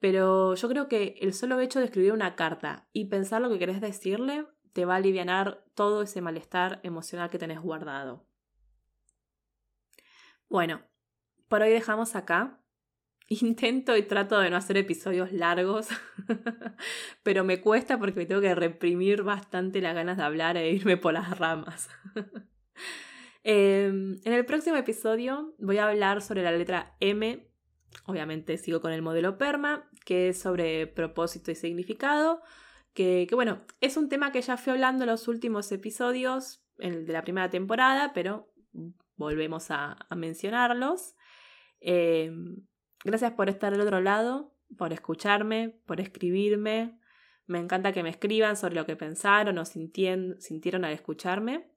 Pero 0.01 0.55
yo 0.55 0.69
creo 0.69 0.89
que 0.89 1.17
el 1.21 1.33
solo 1.33 1.61
hecho 1.61 1.79
de 1.79 1.87
escribir 1.87 2.13
una 2.13 2.37
carta 2.37 2.89
y 2.93 3.07
pensar 3.07 3.41
lo 3.41 3.49
que 3.49 3.59
querés 3.59 3.81
decirle 3.81 4.47
te 4.73 4.85
va 4.85 4.95
a 4.95 4.97
aliviar 4.97 5.65
todo 5.75 6.03
ese 6.03 6.21
malestar 6.21 6.81
emocional 6.83 7.31
que 7.31 7.39
tenés 7.39 7.61
guardado. 7.61 8.27
Bueno, 10.49 10.83
por 11.49 11.63
hoy 11.63 11.71
dejamos 11.71 12.17
acá. 12.17 12.61
Intento 13.33 13.97
y 13.97 14.03
trato 14.03 14.41
de 14.41 14.51
no 14.51 14.57
hacer 14.57 14.77
episodios 14.77 15.31
largos, 15.31 15.87
pero 17.23 17.45
me 17.45 17.61
cuesta 17.61 17.97
porque 17.97 18.19
me 18.19 18.27
tengo 18.27 18.41
que 18.41 18.57
reprimir 18.57 19.23
bastante 19.23 19.81
las 19.81 19.95
ganas 19.95 20.17
de 20.17 20.25
hablar 20.25 20.57
e 20.57 20.73
irme 20.73 20.97
por 20.97 21.13
las 21.15 21.39
ramas. 21.39 21.89
Em, 23.43 24.21
en 24.25 24.35
el 24.35 24.45
próximo 24.45 24.77
episodio 24.77 25.55
voy 25.59 25.79
a 25.79 25.89
hablar 25.89 26.21
sobre 26.21 26.43
la 26.43 26.53
letra 26.53 26.95
M, 27.01 27.49
obviamente 28.05 28.59
sigo 28.59 28.83
con 28.83 28.93
el 28.93 29.01
modelo 29.01 29.39
PERMA, 29.39 29.89
que 30.05 30.29
es 30.29 30.39
sobre 30.39 30.87
propósito 30.87 31.51
y 31.51 31.55
significado, 31.55 32.43
que, 32.93 33.27
bueno, 33.33 33.65
es 33.81 33.97
un 33.97 34.11
tema 34.11 34.31
que 34.31 34.43
ya 34.43 34.59
fui 34.59 34.73
hablando 34.73 35.05
en 35.05 35.11
los 35.11 35.27
últimos 35.27 35.73
episodios 35.73 36.63
de 36.77 37.13
la 37.13 37.23
primera 37.23 37.49
temporada, 37.49 38.13
pero 38.13 38.53
volvemos 39.17 39.71
a, 39.71 39.97
mencionarlos. 40.15 41.15
Em, 41.81 42.67
Gracias 43.05 43.33
por 43.33 43.49
estar 43.49 43.73
del 43.73 43.81
otro 43.81 44.01
lado, 44.01 44.55
por 44.77 44.93
escucharme, 44.93 45.81
por 45.87 46.01
escribirme. 46.01 46.99
Me 47.47 47.59
encanta 47.59 47.93
que 47.93 48.03
me 48.03 48.11
escriban 48.11 48.57
sobre 48.57 48.75
lo 48.75 48.85
que 48.87 48.97
pensaron 48.97 49.57
o 49.59 49.65
sintieron 49.65 50.85
al 50.85 50.93
escucharme. 50.93 51.71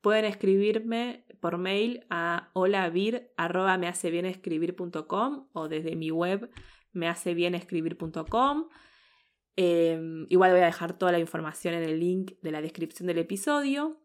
Pueden 0.00 0.24
escribirme 0.24 1.26
por 1.40 1.58
mail 1.58 2.06
a 2.10 2.50
holavir.mehacebienescribir.com 2.54 5.48
o 5.52 5.68
desde 5.68 5.94
mi 5.96 6.10
web 6.10 6.50
mehacebienescribir.com. 6.92 8.68
Em, 9.56 10.26
igual 10.28 10.52
voy 10.52 10.60
a 10.60 10.66
dejar 10.66 10.98
toda 10.98 11.12
la 11.12 11.18
información 11.18 11.72
en 11.74 11.82
el 11.82 11.98
link 11.98 12.32
de 12.42 12.52
la 12.52 12.60
descripción 12.60 13.06
del 13.06 13.18
episodio. 13.18 13.98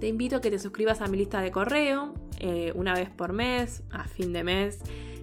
Te 0.00 0.08
invito 0.08 0.36
a 0.36 0.40
que 0.40 0.50
te 0.50 0.58
suscribas 0.58 1.00
a 1.00 1.06
mi 1.06 1.18
lista 1.18 1.40
de 1.40 1.52
correo 1.52 2.14
eh, 2.40 2.72
una 2.74 2.94
vez 2.94 3.10
por 3.10 3.32
mes, 3.32 3.84
a 3.90 4.08
fin 4.08 4.32
de 4.32 4.42
mes. 4.44 4.80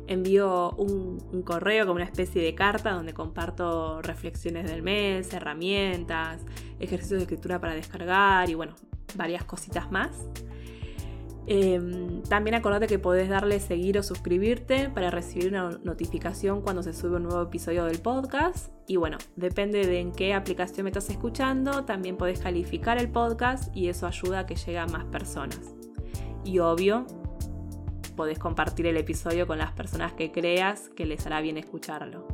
Envío 0.08 0.72
un, 0.72 1.44
correo 1.44 1.86
como 1.86 1.96
una 1.96 2.06
especie 2.06 2.42
de 2.42 2.56
carta 2.56 2.92
donde 2.92 3.14
comparto 3.14 4.02
reflexiones 4.02 4.70
del 4.70 4.82
mes, 4.82 5.34
herramientas, 5.34 6.42
ejercicios 6.80 7.20
de 7.20 7.24
escritura 7.24 7.60
para 7.60 7.74
descargar 7.74 8.50
y 8.50 8.54
bueno, 8.54 8.76
varias 9.16 9.44
cositas 9.44 9.92
más. 9.92 10.12
Em, 11.46 12.24
también 12.24 12.56
acordate 12.56 12.88
que 12.88 13.00
podés 13.00 13.28
darle 13.28 13.60
seguir 13.60 13.98
o 13.98 14.04
suscribirte 14.04 14.90
para 14.90 15.12
recibir 15.12 15.50
una 15.50 15.72
notificación 15.84 16.62
cuando 16.62 16.84
se 16.84 16.94
sube 16.94 17.18
un 17.18 17.24
nuevo 17.24 17.42
episodio 17.42 17.84
del 17.86 18.00
podcast. 18.00 18.72
Y 18.88 18.96
bueno, 18.96 19.18
depende 19.36 19.86
de 19.86 20.00
en 20.00 20.14
qué 20.14 20.34
aplicación 20.34 20.86
me 20.86 20.90
estás 20.90 21.10
escuchando, 21.10 21.84
también 21.84 22.16
podés 22.16 22.40
calificar 22.40 22.98
el 22.98 23.10
podcast 23.10 23.76
y 23.76 23.90
eso 23.90 24.08
ayuda 24.08 24.40
a 24.40 24.46
que 24.46 24.56
llegue 24.56 24.80
a 24.80 24.88
más 24.88 25.04
personas. 25.06 25.60
Y 26.46 26.60
obvio, 26.60 27.06
podés 28.16 28.40
compartir 28.40 28.88
el 28.88 28.98
episodio 28.98 29.48
con 29.48 29.58
las 29.58 29.72
personas 29.72 30.14
que 30.14 30.32
creas 30.32 30.90
que 30.90 31.06
les 31.06 31.26
hará 31.26 31.42
bien 31.42 31.58
escucharlo. 31.58 32.28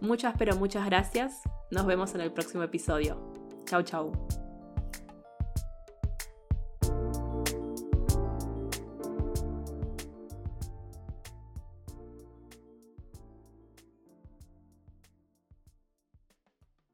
Muchas 0.00 0.34
pero 0.38 0.56
muchas 0.56 0.86
gracias. 0.86 1.42
Nos 1.70 1.86
vemos 1.86 2.14
en 2.14 2.20
el 2.20 2.32
próximo 2.32 2.62
episodio. 2.62 3.32
Chau 3.66 3.82
chau. 3.82 4.51